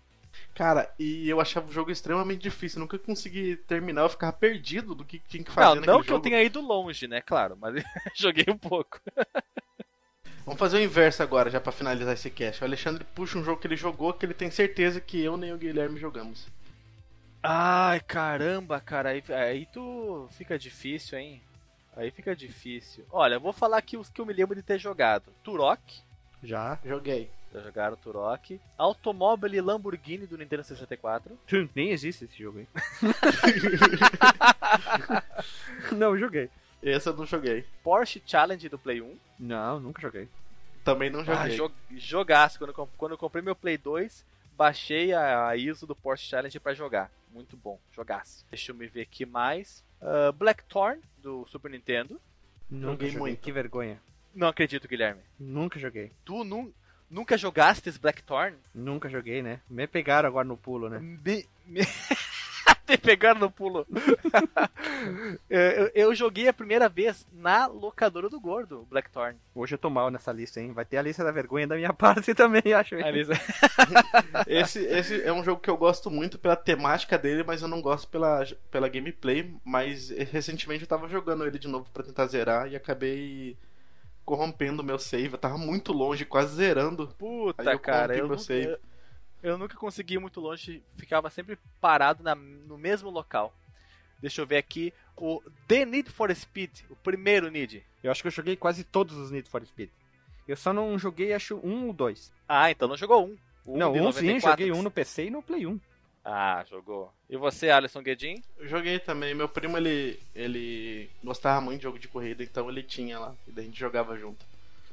[0.53, 2.79] Cara, e eu achava o jogo extremamente difícil.
[2.79, 6.15] Nunca consegui terminar, eu ficava perdido do que tinha que fazer Não, não que eu
[6.15, 6.23] jogo.
[6.23, 7.21] tenha ido longe, né?
[7.21, 7.83] Claro, mas
[8.15, 8.99] joguei um pouco.
[10.49, 12.63] Vamos fazer o inverso agora, já pra finalizar esse cast.
[12.63, 15.53] O Alexandre puxa um jogo que ele jogou que ele tem certeza que eu nem
[15.53, 16.47] o Guilherme jogamos.
[17.43, 21.39] Ai, caramba, cara, aí, aí tu fica difícil, hein?
[21.95, 23.05] Aí fica difícil.
[23.11, 25.31] Olha, eu vou falar aqui os que eu me lembro de ter jogado.
[25.43, 26.01] Turok,
[26.41, 26.79] Já.
[26.83, 27.29] Joguei.
[27.53, 28.59] já jogaram Turok.
[28.75, 31.37] Automóvel Lamborghini do Nintendo 64.
[31.75, 32.67] Nem existe esse jogo aí.
[35.95, 36.49] não, joguei.
[36.81, 37.65] Esse eu não joguei.
[37.83, 39.17] Porsche Challenge do Play 1.
[39.39, 40.27] Não, nunca joguei.
[40.83, 41.57] Também não Ah, joguei.
[41.57, 42.57] jo jogaço.
[42.57, 44.25] Quando, eu quando eu comprei meu Play 2,
[44.57, 47.11] baixei a, a ISO do Porsche Challenge pra jogar.
[47.33, 48.45] Muito bom, jogaço.
[48.49, 49.83] Deixa eu me ver aqui mais.
[50.01, 52.19] Ah, Blackthorn, do Super Nintendo.
[52.69, 53.19] Nunca Joguei joguei.
[53.19, 53.39] muito.
[53.41, 53.99] Que vergonha.
[54.33, 55.21] Não acredito, Guilherme.
[55.39, 56.11] Nunca joguei.
[56.23, 56.71] Tu nun-
[57.09, 58.55] nunca jogaste esse Blackthorn?
[58.73, 59.59] Nunca joguei, né?
[59.69, 60.99] Me pegaram agora no pulo, né?
[60.99, 61.81] Me, me...
[62.89, 63.85] Te pegaram no pulo.
[65.49, 69.37] eu, eu- eu joguei a primeira vez na locadora do Gordo, o Blackthorn.
[69.53, 70.73] Hoje eu tô mal nessa lista, hein?
[70.73, 72.95] Vai ter a lista da vergonha da minha parte também, acho.
[74.47, 77.81] Esse, esse é um jogo que eu gosto muito pela temática dele, mas eu não
[77.81, 79.53] gosto pela, pela gameplay.
[79.63, 83.55] Mas recentemente eu tava jogando ele de novo pra tentar zerar e acabei
[84.25, 85.33] corrompendo o meu save.
[85.33, 87.03] Eu tava muito longe, quase zerando.
[87.03, 88.77] Aí Puta, eu cara, eu save.
[89.41, 93.53] Eu, nunca consegui ir muito longe, ficava sempre parado na- no mesmo local.
[94.21, 97.83] Deixa eu ver aqui o The Need for Speed, o primeiro Need.
[98.03, 99.89] Eu acho que eu joguei quase todos os Need for Speed.
[100.47, 102.31] Eu só não joguei, acho, um ou dois.
[102.47, 103.37] Ah, então não jogou um.
[103.65, 104.41] O não, um sim, 94.
[104.65, 105.79] joguei um no PC e no Play 1.
[106.25, 107.13] Ah, jogou.
[107.29, 108.41] E você, Alisson Guedin?
[108.57, 109.33] Eu joguei também.
[109.33, 113.35] Meu primo, ele, ele gostava muito de jogo de corrida, então ele tinha lá.
[113.47, 114.45] E daí a gente jogava junto.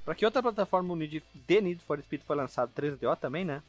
[0.04, 2.70] Pra que outra plataforma o Need, The Need for Speed foi lançado?
[2.74, 3.62] 3DO também, né?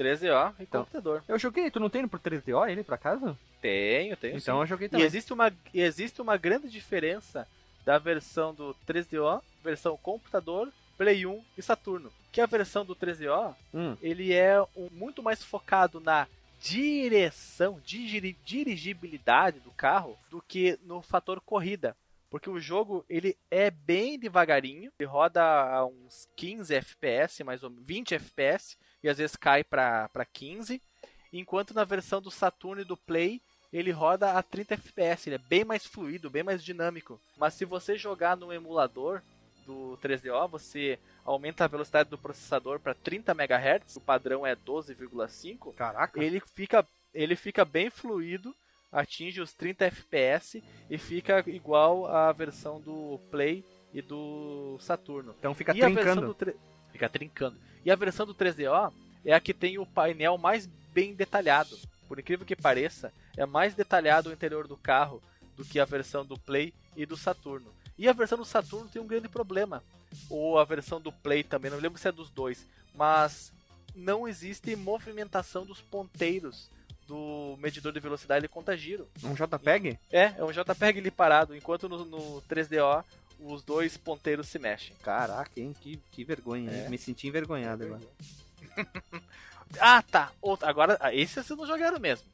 [0.00, 0.80] 13O e Então.
[0.84, 1.22] computador.
[1.28, 3.36] Eu joguei, tu não tem por 3DO ele, por acaso?
[3.60, 4.60] Tenho, tenho Então sim.
[4.62, 5.06] eu joguei E também.
[5.06, 7.46] existe uma, e existe uma grande diferença
[7.84, 12.10] da versão do 3DO, versão computador, Play 1 e Saturno.
[12.32, 16.26] Que a versão do 3DO, Hum, ele é um- muito mais focado na
[16.60, 21.96] direção, diri- dirigibilidade do carro do que no fator corrida.
[22.30, 27.70] Porque o jogo ele é bem devagarinho, ele roda a uns 15 FPS, mais ou
[27.70, 30.80] menos 20 FPS, e às vezes cai para 15,
[31.32, 33.40] enquanto na versão do Saturno e do Play
[33.72, 37.20] ele roda a 30 FPS, ele é bem mais fluido, bem mais dinâmico.
[37.36, 39.22] Mas se você jogar no emulador
[39.64, 45.72] do 3DO, você aumenta a velocidade do processador para 30 MHz, o padrão é 12,5,
[45.74, 46.22] caraca.
[46.22, 46.84] ele fica,
[47.14, 48.54] ele fica bem fluido,
[48.90, 55.34] atinge os 30 FPS e fica igual à versão do Play e do Saturno.
[55.38, 56.26] Então fica e a versão trincando.
[56.26, 56.34] do
[56.92, 57.56] fica trincando.
[57.84, 58.92] E a versão do 3DO
[59.24, 61.78] é a que tem o painel mais bem detalhado.
[62.08, 65.22] Por incrível que pareça, é mais detalhado o interior do carro
[65.56, 67.72] do que a versão do Play e do Saturno.
[67.96, 69.82] E a versão do Saturno tem um grande problema.
[70.28, 73.52] Ou a versão do Play também, não lembro se é dos dois, mas
[73.94, 76.70] não existe movimentação dos ponteiros
[77.06, 79.08] do medidor de velocidade e conta giro.
[79.24, 79.98] Um JPEG?
[80.12, 83.04] É, é um JPEG ali parado, enquanto no, no 3DO
[83.42, 84.94] os dois ponteiros se mexem.
[85.02, 85.74] Caraca, hein?
[85.80, 86.70] Que, que vergonha.
[86.70, 86.82] É.
[86.84, 86.90] hein?
[86.90, 88.00] Me senti envergonhado agora.
[89.78, 90.32] Ah, tá.
[90.42, 92.26] Outro, agora, ah, esse vocês não jogaram mesmo.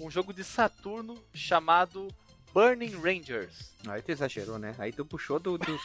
[0.00, 2.08] Um jogo de Saturno chamado
[2.52, 3.72] Burning Rangers.
[3.86, 4.74] Aí tu exagerou, né?
[4.78, 5.58] Aí tu puxou do.
[5.58, 5.80] do...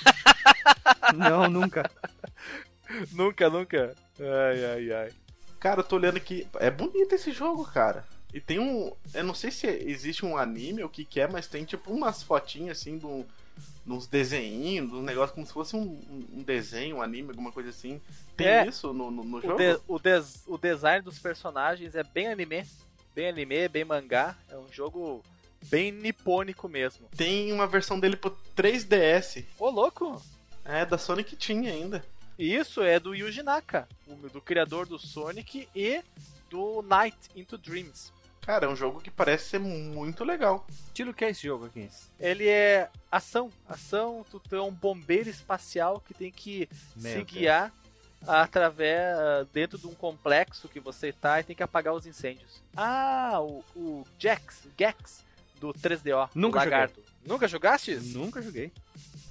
[1.16, 1.90] não, nunca.
[3.12, 3.96] nunca, nunca.
[4.20, 5.14] Ai, ai, ai.
[5.60, 6.48] Cara, eu tô olhando aqui.
[6.56, 8.04] É bonito esse jogo, cara.
[8.34, 8.92] E tem um.
[9.14, 11.92] Eu não sei se existe um anime ou o que, que é, mas tem tipo
[11.92, 13.26] umas fotinhas assim de um-
[13.86, 16.02] de uns desenhinhos, um negócio como se fosse um,
[16.34, 18.02] um desenho, um anime, alguma coisa assim.
[18.36, 18.68] Tem É.
[18.68, 19.58] isso no, no, no O, jogo?
[19.58, 22.66] de- o des- o design dos personagens é bem anime.
[23.16, 24.38] Bem anime, bem mangá.
[24.50, 25.24] É um jogo
[25.66, 27.08] bem nipônico mesmo.
[27.16, 29.44] Tem uma versão dele pro 3DS.
[29.58, 30.22] Ô, louco!
[30.64, 32.04] É, da Sonic tinha ainda.
[32.38, 36.02] Isso é do Yuji Naka, o- do criador do Sonic e
[36.50, 38.12] do Night into Dreams.
[38.48, 40.66] Cara, é um jogo que parece ser muito legal.
[40.70, 41.90] Estilo que é esse jogo aqui?
[42.18, 47.18] Ele é ação, ação, tu tu é um bombeiro espacial que tem que Meu se
[47.18, 47.30] Deus.
[47.30, 47.74] guiar
[48.26, 52.64] através ah, dentro de um complexo que você tá e tem que apagar os incêndios.
[52.74, 55.26] Ah, o, o Jax, Gex
[55.60, 57.02] do 3DO, Nunca lagarto.
[57.26, 57.96] Nunca jogaste?
[57.98, 58.72] Nunca joguei.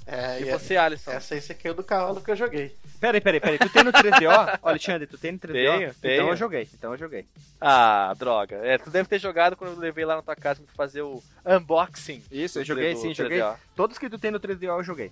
[0.07, 1.11] É, E e você, Alisson?
[1.11, 2.74] essa aí você caiu do cavalo que eu joguei.
[3.00, 3.59] Peraí, peraí, peraí.
[3.59, 4.28] Tu tem no 3DO?
[4.62, 5.52] Ó, Alexandre, tu tem no 3DO?
[5.52, 6.14] Tenho, tenho.
[6.14, 6.68] Então eu joguei.
[6.72, 7.26] Então eu joguei.
[7.61, 8.57] Ah, droga.
[8.57, 11.20] É, tu deve ter jogado quando eu levei lá na tua casa pra fazer o
[11.44, 12.22] unboxing.
[12.30, 13.14] Isso, eu joguei sim, 3DO.
[13.14, 13.42] joguei.
[13.74, 15.11] Todos que tu tem no 3DO eu joguei.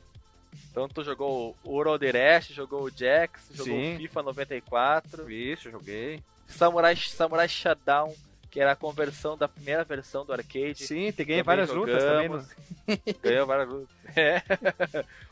[0.70, 3.94] Então tu jogou o Roderest, jogou o Jax, jogou Sim.
[3.94, 6.22] o FIFA 94, Isso, joguei.
[6.46, 8.14] Samurai, Samurai Shodown,
[8.54, 10.86] que era a conversão da primeira versão do arcade.
[10.86, 12.28] Sim, te ganhei várias lutas também.
[12.28, 12.48] jogamos.
[12.86, 13.96] no- Ganhou várias lutas.
[14.16, 14.42] É.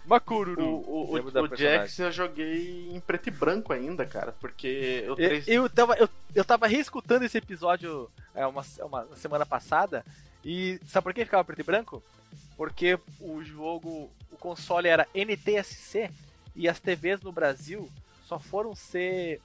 [0.05, 0.65] O, Macururu.
[0.65, 1.57] o, o, o personagem.
[1.59, 4.33] Jax eu joguei em preto e branco ainda, cara.
[4.41, 9.07] Porque eu Eu, 3 eu, tava, eu, eu tava reescutando esse episódio é, uma, uma
[9.15, 10.05] semana passada.
[10.45, 12.03] E sabe por que ficava preto e branco?
[12.57, 16.11] Porque o jogo, o console era NTSC
[16.57, 17.89] e as TVs no Brasil
[18.27, 19.41] só foram ser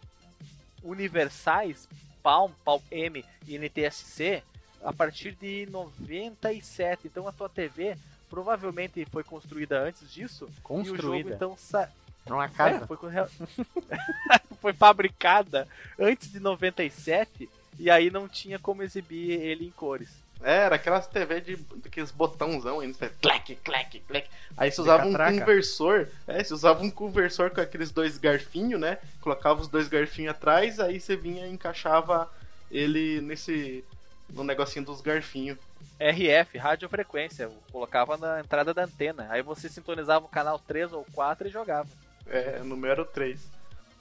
[0.84, 1.88] universais,
[2.28, 4.43] Palm, Palm M e NTSC
[4.84, 7.07] a partir de 97.
[7.07, 7.95] Então a tua TV
[8.30, 10.49] provavelmente foi construída antes disso.
[10.49, 11.01] E o Construída.
[11.01, 11.89] jogo então sa...
[12.28, 12.86] Numa É, casa.
[12.86, 13.07] foi, com-
[14.59, 15.65] foi fabricada
[15.97, 17.49] antes de 97
[17.80, 20.09] e aí não tinha como exibir ele em cores.
[20.44, 23.12] É, era aquelas TV de aqueles botãozão aí, né?
[23.22, 24.30] clac, clac, clac.
[24.56, 29.00] Aí você usava um conversor, é, você usava um conversor com aqueles dois garfinhos, né?
[29.22, 32.30] Colocava os dois garfinhos atrás, aí você vinha e encaixava
[32.70, 33.84] ele nesse
[34.30, 35.58] no negocinho dos garfinhos.
[36.00, 39.28] RF, radiofrequência, colocava na entrada da antena.
[39.30, 41.90] Aí você sintonizava o canal 3 ou 4 e jogava.
[42.28, 43.40] É, número 3.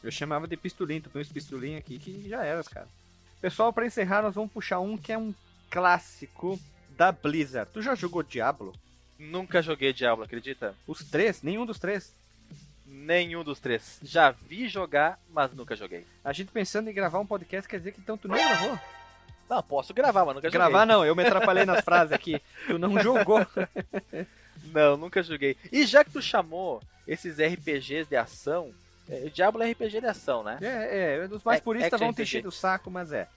[0.02, 2.88] Eu chamava de pistolinho, tu põe os pistolinhos aqui que já era, cara.
[3.40, 5.34] Pessoal, pra encerrar, nós vamos puxar um que é um
[5.80, 6.58] clássico
[6.96, 7.70] da Blizzard.
[7.70, 8.72] Tu já jogou Diablo?
[9.18, 10.74] Nunca joguei Diablo, acredita?
[10.86, 11.42] Os três?
[11.42, 12.14] Nenhum dos três?
[12.86, 13.98] Nenhum dos três.
[14.02, 16.06] Já vi jogar, mas nunca joguei.
[16.24, 18.78] A gente pensando em gravar um podcast quer dizer que então tu não gravou?
[19.50, 20.94] Não, posso gravar, mas nunca Gravar joguei.
[20.96, 22.40] não, eu me atrapalhei nas frases aqui.
[22.66, 23.46] Tu não jogou.
[24.72, 25.56] Não, nunca joguei.
[25.70, 28.72] E já que tu chamou esses RPGs de ação,
[29.08, 30.58] é, Diablo é RPG de ação, né?
[30.62, 32.36] É, é, os mais É- puristas vão action ter RPG.
[32.38, 33.28] enchido o saco, mas é.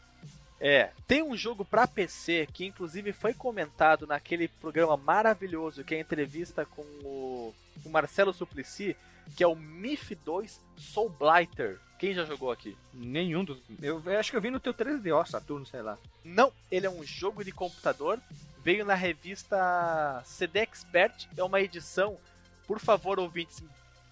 [0.60, 0.90] É.
[1.08, 6.02] Tem um jogo pra PC que inclusive foi comentado naquele programa maravilhoso que é a
[6.02, 7.56] entrevista com o,
[7.86, 8.96] o Marcelo Suplicy,
[9.36, 11.80] que é o MIF 2 Soul Blighter.
[11.98, 12.78] Quem já jogou aqui?
[12.94, 13.58] Nenhum dos.
[13.82, 15.98] Eu, eu acho que eu vi no teu 3DO, Saturno, sei lá.
[16.24, 18.20] Não, ele é um jogo de computador.
[18.64, 21.28] Veio na revista CD Expert.
[21.36, 22.18] É uma edição.
[22.66, 23.62] Por favor, ouvintes,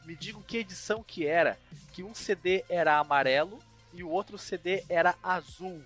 [0.05, 1.57] me digam que edição que era.
[1.93, 3.57] Que um CD era amarelo
[3.93, 5.81] e o outro CD era azul.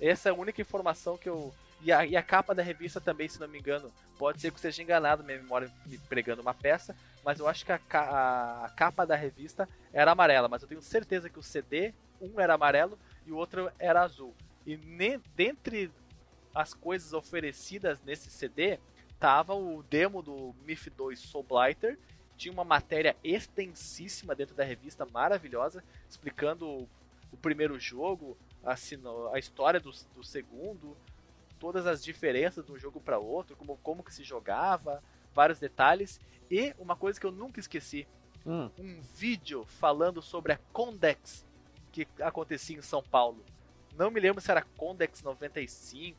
[0.00, 1.54] Essa é a única informação que eu.
[1.82, 3.92] E a, e a capa da revista também, se não me engano.
[4.18, 6.96] Pode ser que eu esteja enganado, minha memória me pregando uma peça.
[7.24, 10.48] Mas eu acho que a, a- a capa da revista era amarela.
[10.48, 14.34] Mas eu tenho certeza que o CD, um era amarelo e o outro era azul.
[14.66, 15.90] E ne- dentre
[16.54, 18.78] as coisas oferecidas nesse CD,
[19.20, 21.98] tava o demo do MIF 2 Soul Blighter.
[22.38, 26.66] Tinha uma matéria extensíssima dentro da revista, maravilhosa, explicando
[27.32, 28.36] o primeiro jogo,
[29.32, 30.96] a, história do, do segundo,
[31.58, 35.02] todas as diferenças de um jogo para outro, como, como que se jogava,
[35.32, 36.20] vários detalhes.
[36.50, 38.06] E uma coisa que eu nunca esqueci,
[38.48, 38.70] Hum.
[38.78, 41.44] um vídeo falando sobre a Condex
[41.90, 43.44] que acontecia em São Paulo.
[43.96, 46.16] Não me lembro se era Condex 95,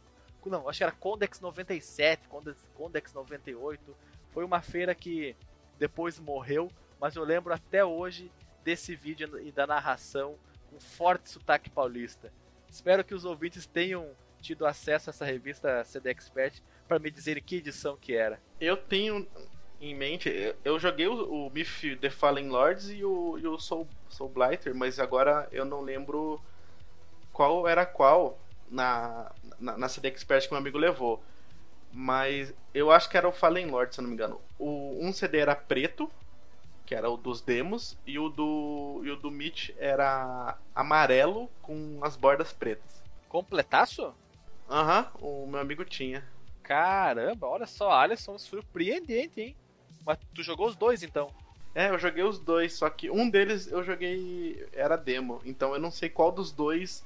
[0.50, 3.95] não, acho que era Condex 97, Condex, Condex 98.
[4.32, 5.36] Foi uma feira que
[5.78, 8.32] depois morreu, mas eu lembro até hoje
[8.64, 10.36] desse vídeo e da narração
[10.78, 12.32] com forte sotaque paulista.
[12.70, 14.10] Espero que os ouvintes tenham
[14.40, 18.40] tido acesso a essa revista CD Expert para me dizerem que edição que era.
[18.62, 19.28] Eu tenho
[19.82, 23.58] em mente, eu- eu joguei o, o Myth The Fallen Lords e o, e o
[23.60, 26.40] Soul, Soul Blighter, mas agora eu não lembro
[27.34, 31.24] qual era qual na, na, na CD Expert que meu amigo levou.
[31.92, 34.40] Mas eu acho que era o Fallen Lord, se eu não me engano.
[34.60, 36.12] O, um CD era preto,
[36.88, 42.00] que era o dos demos, e o do, e o do Mitch era amarelo com
[42.02, 43.04] as bordas pretas.
[43.28, 44.16] Completaço?
[44.70, 46.24] Aham, o meu amigo tinha.
[46.64, 49.56] Caramba, olha só, Alisson, surpreendente, hein?
[50.06, 51.30] Mas tu jogou os dois então?
[51.76, 55.82] É, eu joguei os dois, só que um deles eu joguei era demo, então eu
[55.82, 57.06] não sei qual dos dois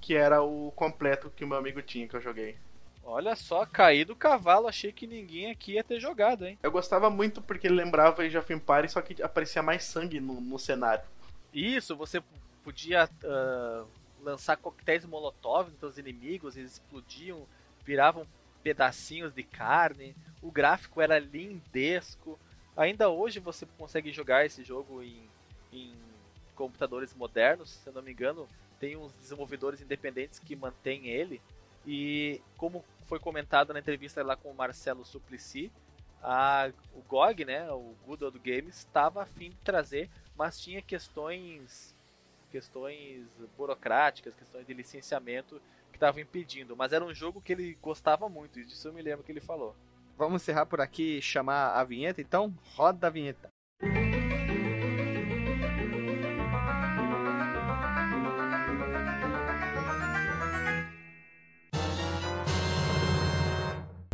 [0.00, 2.56] que era o completo que o meu amigo tinha que eu joguei.
[3.02, 6.58] Olha só, caí do cavalo, achei que ninguém aqui ia ter jogado, hein?
[6.62, 10.40] Eu gostava muito porque ele lembrava Age of Empires, só que aparecia mais sangue no,
[10.40, 11.04] no cenário.
[11.52, 12.22] Isso, você
[12.62, 13.84] podia ah,
[14.22, 17.46] lançar coquetéis molotov nos seus inimigos, eles explodiam,
[17.84, 18.26] viravam
[18.62, 22.38] pedacinhos de carne, o gráfico era lindesco.
[22.76, 25.28] Ainda hoje você consegue jogar esse jogo em,
[25.72, 25.94] em
[26.54, 28.46] computadores modernos, se eu não me engano,
[28.78, 31.40] tem uns desenvolvedores independentes que mantêm ele.
[31.86, 35.72] E como foi comentado na entrevista lá com o Marcelo Suplicy,
[36.22, 40.82] a, o GOG, né, o Good Old Games, estava a fim de trazer, mas tinha
[40.82, 41.94] questões
[42.50, 46.76] questões burocráticas, questões de licenciamento que estavam impedindo.
[46.76, 49.74] Mas era um jogo que ele gostava muito, disso eu me lembro que ele falou.
[50.18, 52.52] Vamos encerrar por aqui chamar a vinheta, então?
[52.74, 53.49] Roda a vinheta.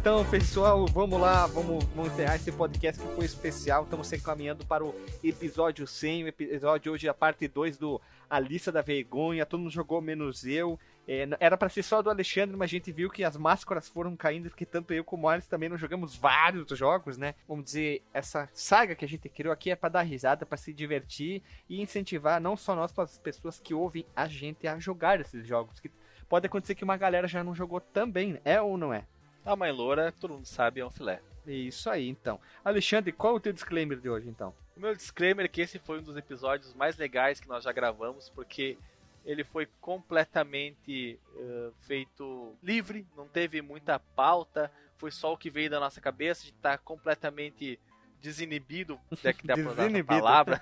[0.07, 3.83] Então, pessoal, vamos lá, vamos, vamos encerrar esse podcast que foi especial.
[3.83, 8.01] Estamos se encaminhando para o episódio 100, o episódio hoje, a parte 2 do
[8.31, 9.45] A Lista da Vergonha.
[9.45, 10.79] Todo mundo jogou, menos eu.
[11.09, 14.15] É, era para ser só do Alexandre, mas a gente viu que as máscaras foram
[14.15, 17.35] caindo, porque tanto eu como o Alice também não jogamos vários jogos, né?
[17.49, 20.73] Vamos dizer, essa saga que a gente criou aqui é para dar risada, para se
[20.73, 25.21] divertir e incentivar não só nós, mas as pessoas que ouvem a gente a jogar
[25.21, 25.81] esses jogos.
[25.81, 25.91] Que
[26.29, 29.05] pode acontecer que uma galera já não jogou também, é ou não é?
[29.47, 31.23] A mãe loura, todo mundo sabe, é um filé.
[31.47, 32.41] Isso aí, então.
[32.65, 34.53] Alexandre, qual é o teu disclaimer de hoje, então?
[34.77, 37.71] O meu disclaimer é que esse foi um dos episódios mais legais que nós já
[37.71, 38.77] gravamos, porque
[39.25, 44.69] ele foi completamente uh, feito livre, não teve muita pauta,
[44.99, 47.79] foi só o que veio da nossa cabeça, a gente tá completamente
[48.27, 50.61] desinibido, é que dá pra usar essa palavra,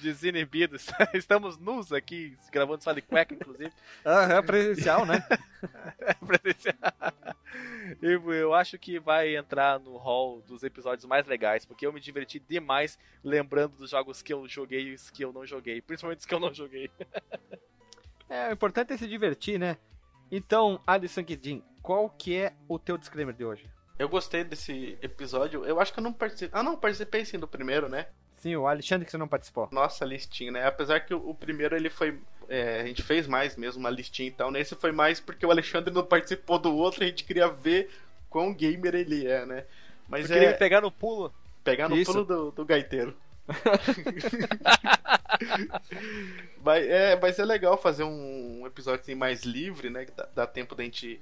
[0.00, 0.76] desinibido,
[1.12, 3.70] estamos nus aqui, gravando só de cueca, inclusive.
[4.02, 5.22] Ah, é presencial, né?
[6.00, 6.74] é presencial.
[8.00, 12.00] Eu, eu acho que vai entrar no hall dos episódios mais legais, porque eu me
[12.00, 16.20] diverti demais lembrando dos jogos que eu joguei e os que eu não joguei, principalmente
[16.20, 16.90] os que eu não joguei.
[18.26, 19.76] É, o importante é se divertir, né?
[20.30, 23.71] Então, Alisson Guedin, qual que é o teu disclaimer de hoje?
[24.02, 25.64] Eu gostei desse episódio.
[25.64, 26.50] Eu acho que eu não participei.
[26.52, 28.06] Ah, não, participei sim do primeiro, né?
[28.34, 29.68] Sim, o Alexandre que você não participou.
[29.70, 30.66] Nossa, listinha, né?
[30.66, 32.18] Apesar que o, o primeiro ele foi.
[32.48, 34.50] É, a gente fez mais mesmo uma listinha e tal.
[34.50, 37.90] Nesse foi mais porque o Alexandre não participou do outro, a gente queria ver
[38.28, 39.66] quão gamer ele é, né?
[40.08, 40.40] Mas Eu é.
[40.40, 41.32] Queria pegar no pulo.
[41.62, 42.10] Pegar no Isso.
[42.10, 43.16] pulo do, do gaiteiro.
[46.60, 50.08] mas, é, mas é legal fazer um episódio assim, mais livre, né?
[50.16, 51.20] Dá, dá tempo da gente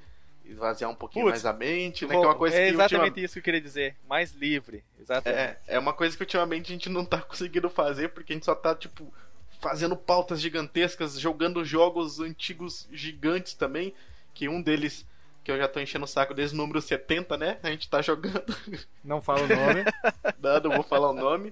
[0.51, 2.15] esvaziar um pouquinho Puts, mais a mente, né?
[2.15, 3.97] Vou, que é, uma coisa é que exatamente isso que eu queria dizer.
[4.09, 4.85] Mais livre.
[4.99, 5.41] Exatamente.
[5.41, 8.45] É, é uma coisa que ultimamente a gente não tá conseguindo fazer, porque a gente
[8.45, 9.13] só tá, tipo,
[9.61, 13.95] fazendo pautas gigantescas, jogando jogos antigos gigantes também.
[14.33, 15.07] Que um deles,
[15.43, 17.59] que eu já tô enchendo o saco desde o número 70, né?
[17.63, 18.57] A gente tá jogando.
[19.05, 19.85] Não fala o nome.
[20.41, 21.51] não, não vou falar o nome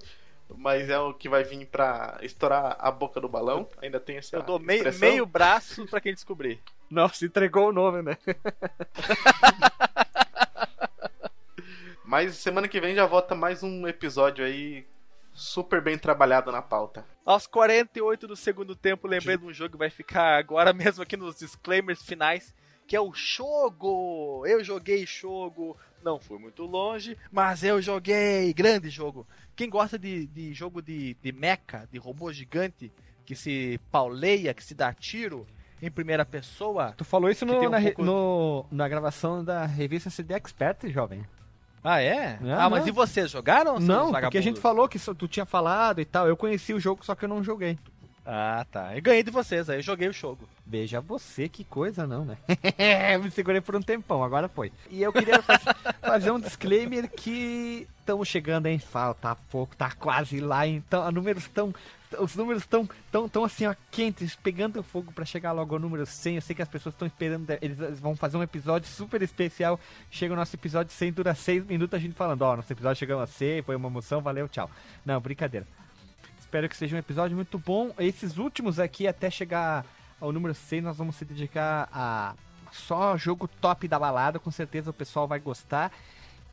[0.56, 3.68] mas é o que vai vir pra estourar a boca do balão.
[3.82, 4.36] Ainda tem essa.
[4.36, 6.60] Eu dou meio, meio braço pra quem descobrir.
[6.90, 8.16] Nossa, entregou o nome, né?
[12.04, 14.86] mas semana que vem já volta mais um episódio aí
[15.34, 17.04] super bem trabalhado na pauta.
[17.24, 21.16] Aos 48 do segundo tempo, lembrei de um jogo que vai ficar agora mesmo aqui
[21.16, 22.54] nos disclaimers finais,
[22.86, 24.46] que é o Jogo.
[24.46, 28.52] Eu joguei Jogo, não fui muito longe, mas eu joguei.
[28.54, 29.26] Grande jogo.
[29.54, 32.90] Quem gosta de, de jogo de, de mecha, de robô gigante,
[33.26, 35.46] que se pauleia, que se dá tiro
[35.82, 36.94] em primeira pessoa.
[36.96, 38.04] Tu falou isso no, um na, pouco...
[38.04, 41.24] no, na gravação da revista CD Expert, jovem.
[41.82, 42.38] Ah, é?
[42.44, 43.78] é ah, mas e vocês jogaram?
[43.78, 46.26] Não, porque a gente falou que tu tinha falado e tal.
[46.26, 47.78] Eu conheci o jogo, só que eu não joguei.
[48.30, 48.94] Ah, tá.
[48.94, 50.46] Eu ganhei de vocês, aí eu joguei o jogo.
[50.66, 52.36] Veja você, que coisa não, né?
[53.22, 54.70] Me segurei por um tempão, agora foi.
[54.90, 55.62] E eu queria faz,
[55.98, 58.78] fazer um disclaimer que estamos chegando, hein?
[58.78, 61.72] Falta pouco, tá quase lá, então os números estão
[62.18, 66.06] os números estão tão, tão assim, ó, quentes, pegando fogo para chegar logo ao número
[66.06, 66.36] 100.
[66.36, 69.78] Eu sei que as pessoas estão esperando, eles vão fazer um episódio super especial.
[70.10, 73.20] Chega o nosso episódio 100, dura 6 minutos a gente falando, ó, nosso episódio chegou
[73.20, 74.70] a 100, foi uma emoção, valeu, tchau.
[75.04, 75.66] Não, brincadeira.
[76.38, 77.92] Espero que seja um episódio muito bom.
[77.98, 79.84] Esses últimos aqui, até chegar
[80.20, 82.34] ao número 6, nós vamos se dedicar a
[82.72, 84.38] só jogo top da balada.
[84.38, 85.92] Com certeza o pessoal vai gostar.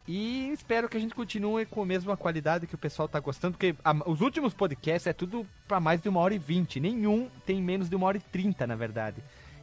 [0.08, 3.54] E espero que a gente continue com a mesma qualidade que o pessoal tá gostando,
[3.54, 6.80] porque a, os últimos podcasts é tudo para mais de uma hora e vinte.
[6.80, 9.18] Nenhum tem menos de uma hora e trinta, na verdade.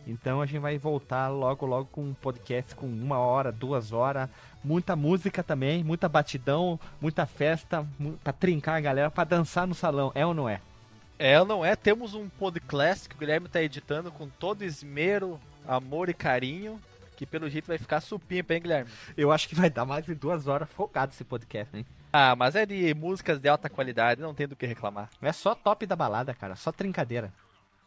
[0.05, 4.29] Então a gente vai voltar logo, logo com um podcast com uma hora, duas horas,
[4.65, 7.87] muita música também, muita batidão, muita festa,
[8.25, 10.61] pra trincar a galera, pra dançar no salão, é ou não é?
[11.21, 11.77] É ou não é?
[11.77, 15.39] Temos um podcast que o Guilherme tá editando com todo esmero,
[15.69, 16.81] amor e carinho,
[17.17, 18.91] que pelo jeito vai ficar supimpa, hein, Guilherme?
[19.17, 21.87] Eu acho que vai dar mais de duas horas focado esse podcast, hein?
[22.13, 25.09] Ah, mas é de músicas de alta qualidade, não tem do que reclamar.
[25.21, 27.33] É só top da balada, cara, só trincadeira.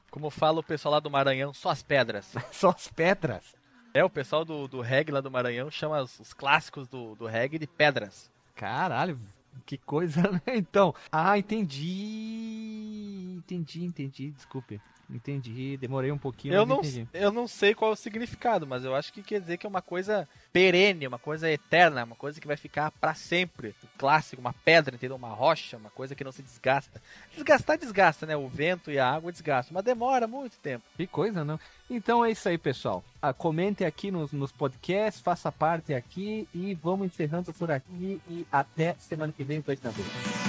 [0.10, 2.34] Como fala o pessoal lá do Maranhão, só as pedras.
[2.52, 3.56] só as pedras?
[3.94, 7.26] É, o pessoal do, do reggae lá do Maranhão chama os, os clássicos do, do
[7.26, 8.32] reggae de pedras.
[8.56, 9.20] Caralho,
[9.66, 10.42] que coisa, né?
[10.48, 13.36] Então, ah, entendi.
[13.38, 14.82] Entendi, entendi, desculpe.
[15.10, 17.08] Entendi, demorei um pouquinho, eu não, entendi.
[17.14, 19.70] Eu não sei qual é o significado, mas eu acho que quer dizer que é
[19.70, 23.76] uma coisa perene, uma coisa eterna, uma coisa que vai ficar para sempre.
[23.84, 25.16] Um clássico, uma pedra, entendeu?
[25.16, 27.02] Uma rocha, uma coisa que não se desgasta.
[27.34, 28.36] Desgastar desgasta, né?
[28.36, 30.84] O vento e a água desgastam, mas demora muito tempo.
[30.98, 31.60] Que coisa, não?
[31.90, 33.04] Então é isso aí, pessoal.
[33.22, 38.46] Ah, comente aqui nos, nos podcasts, faça parte aqui e vamos encerrando por aqui e
[38.52, 40.45] até semana que vem, dois na vez.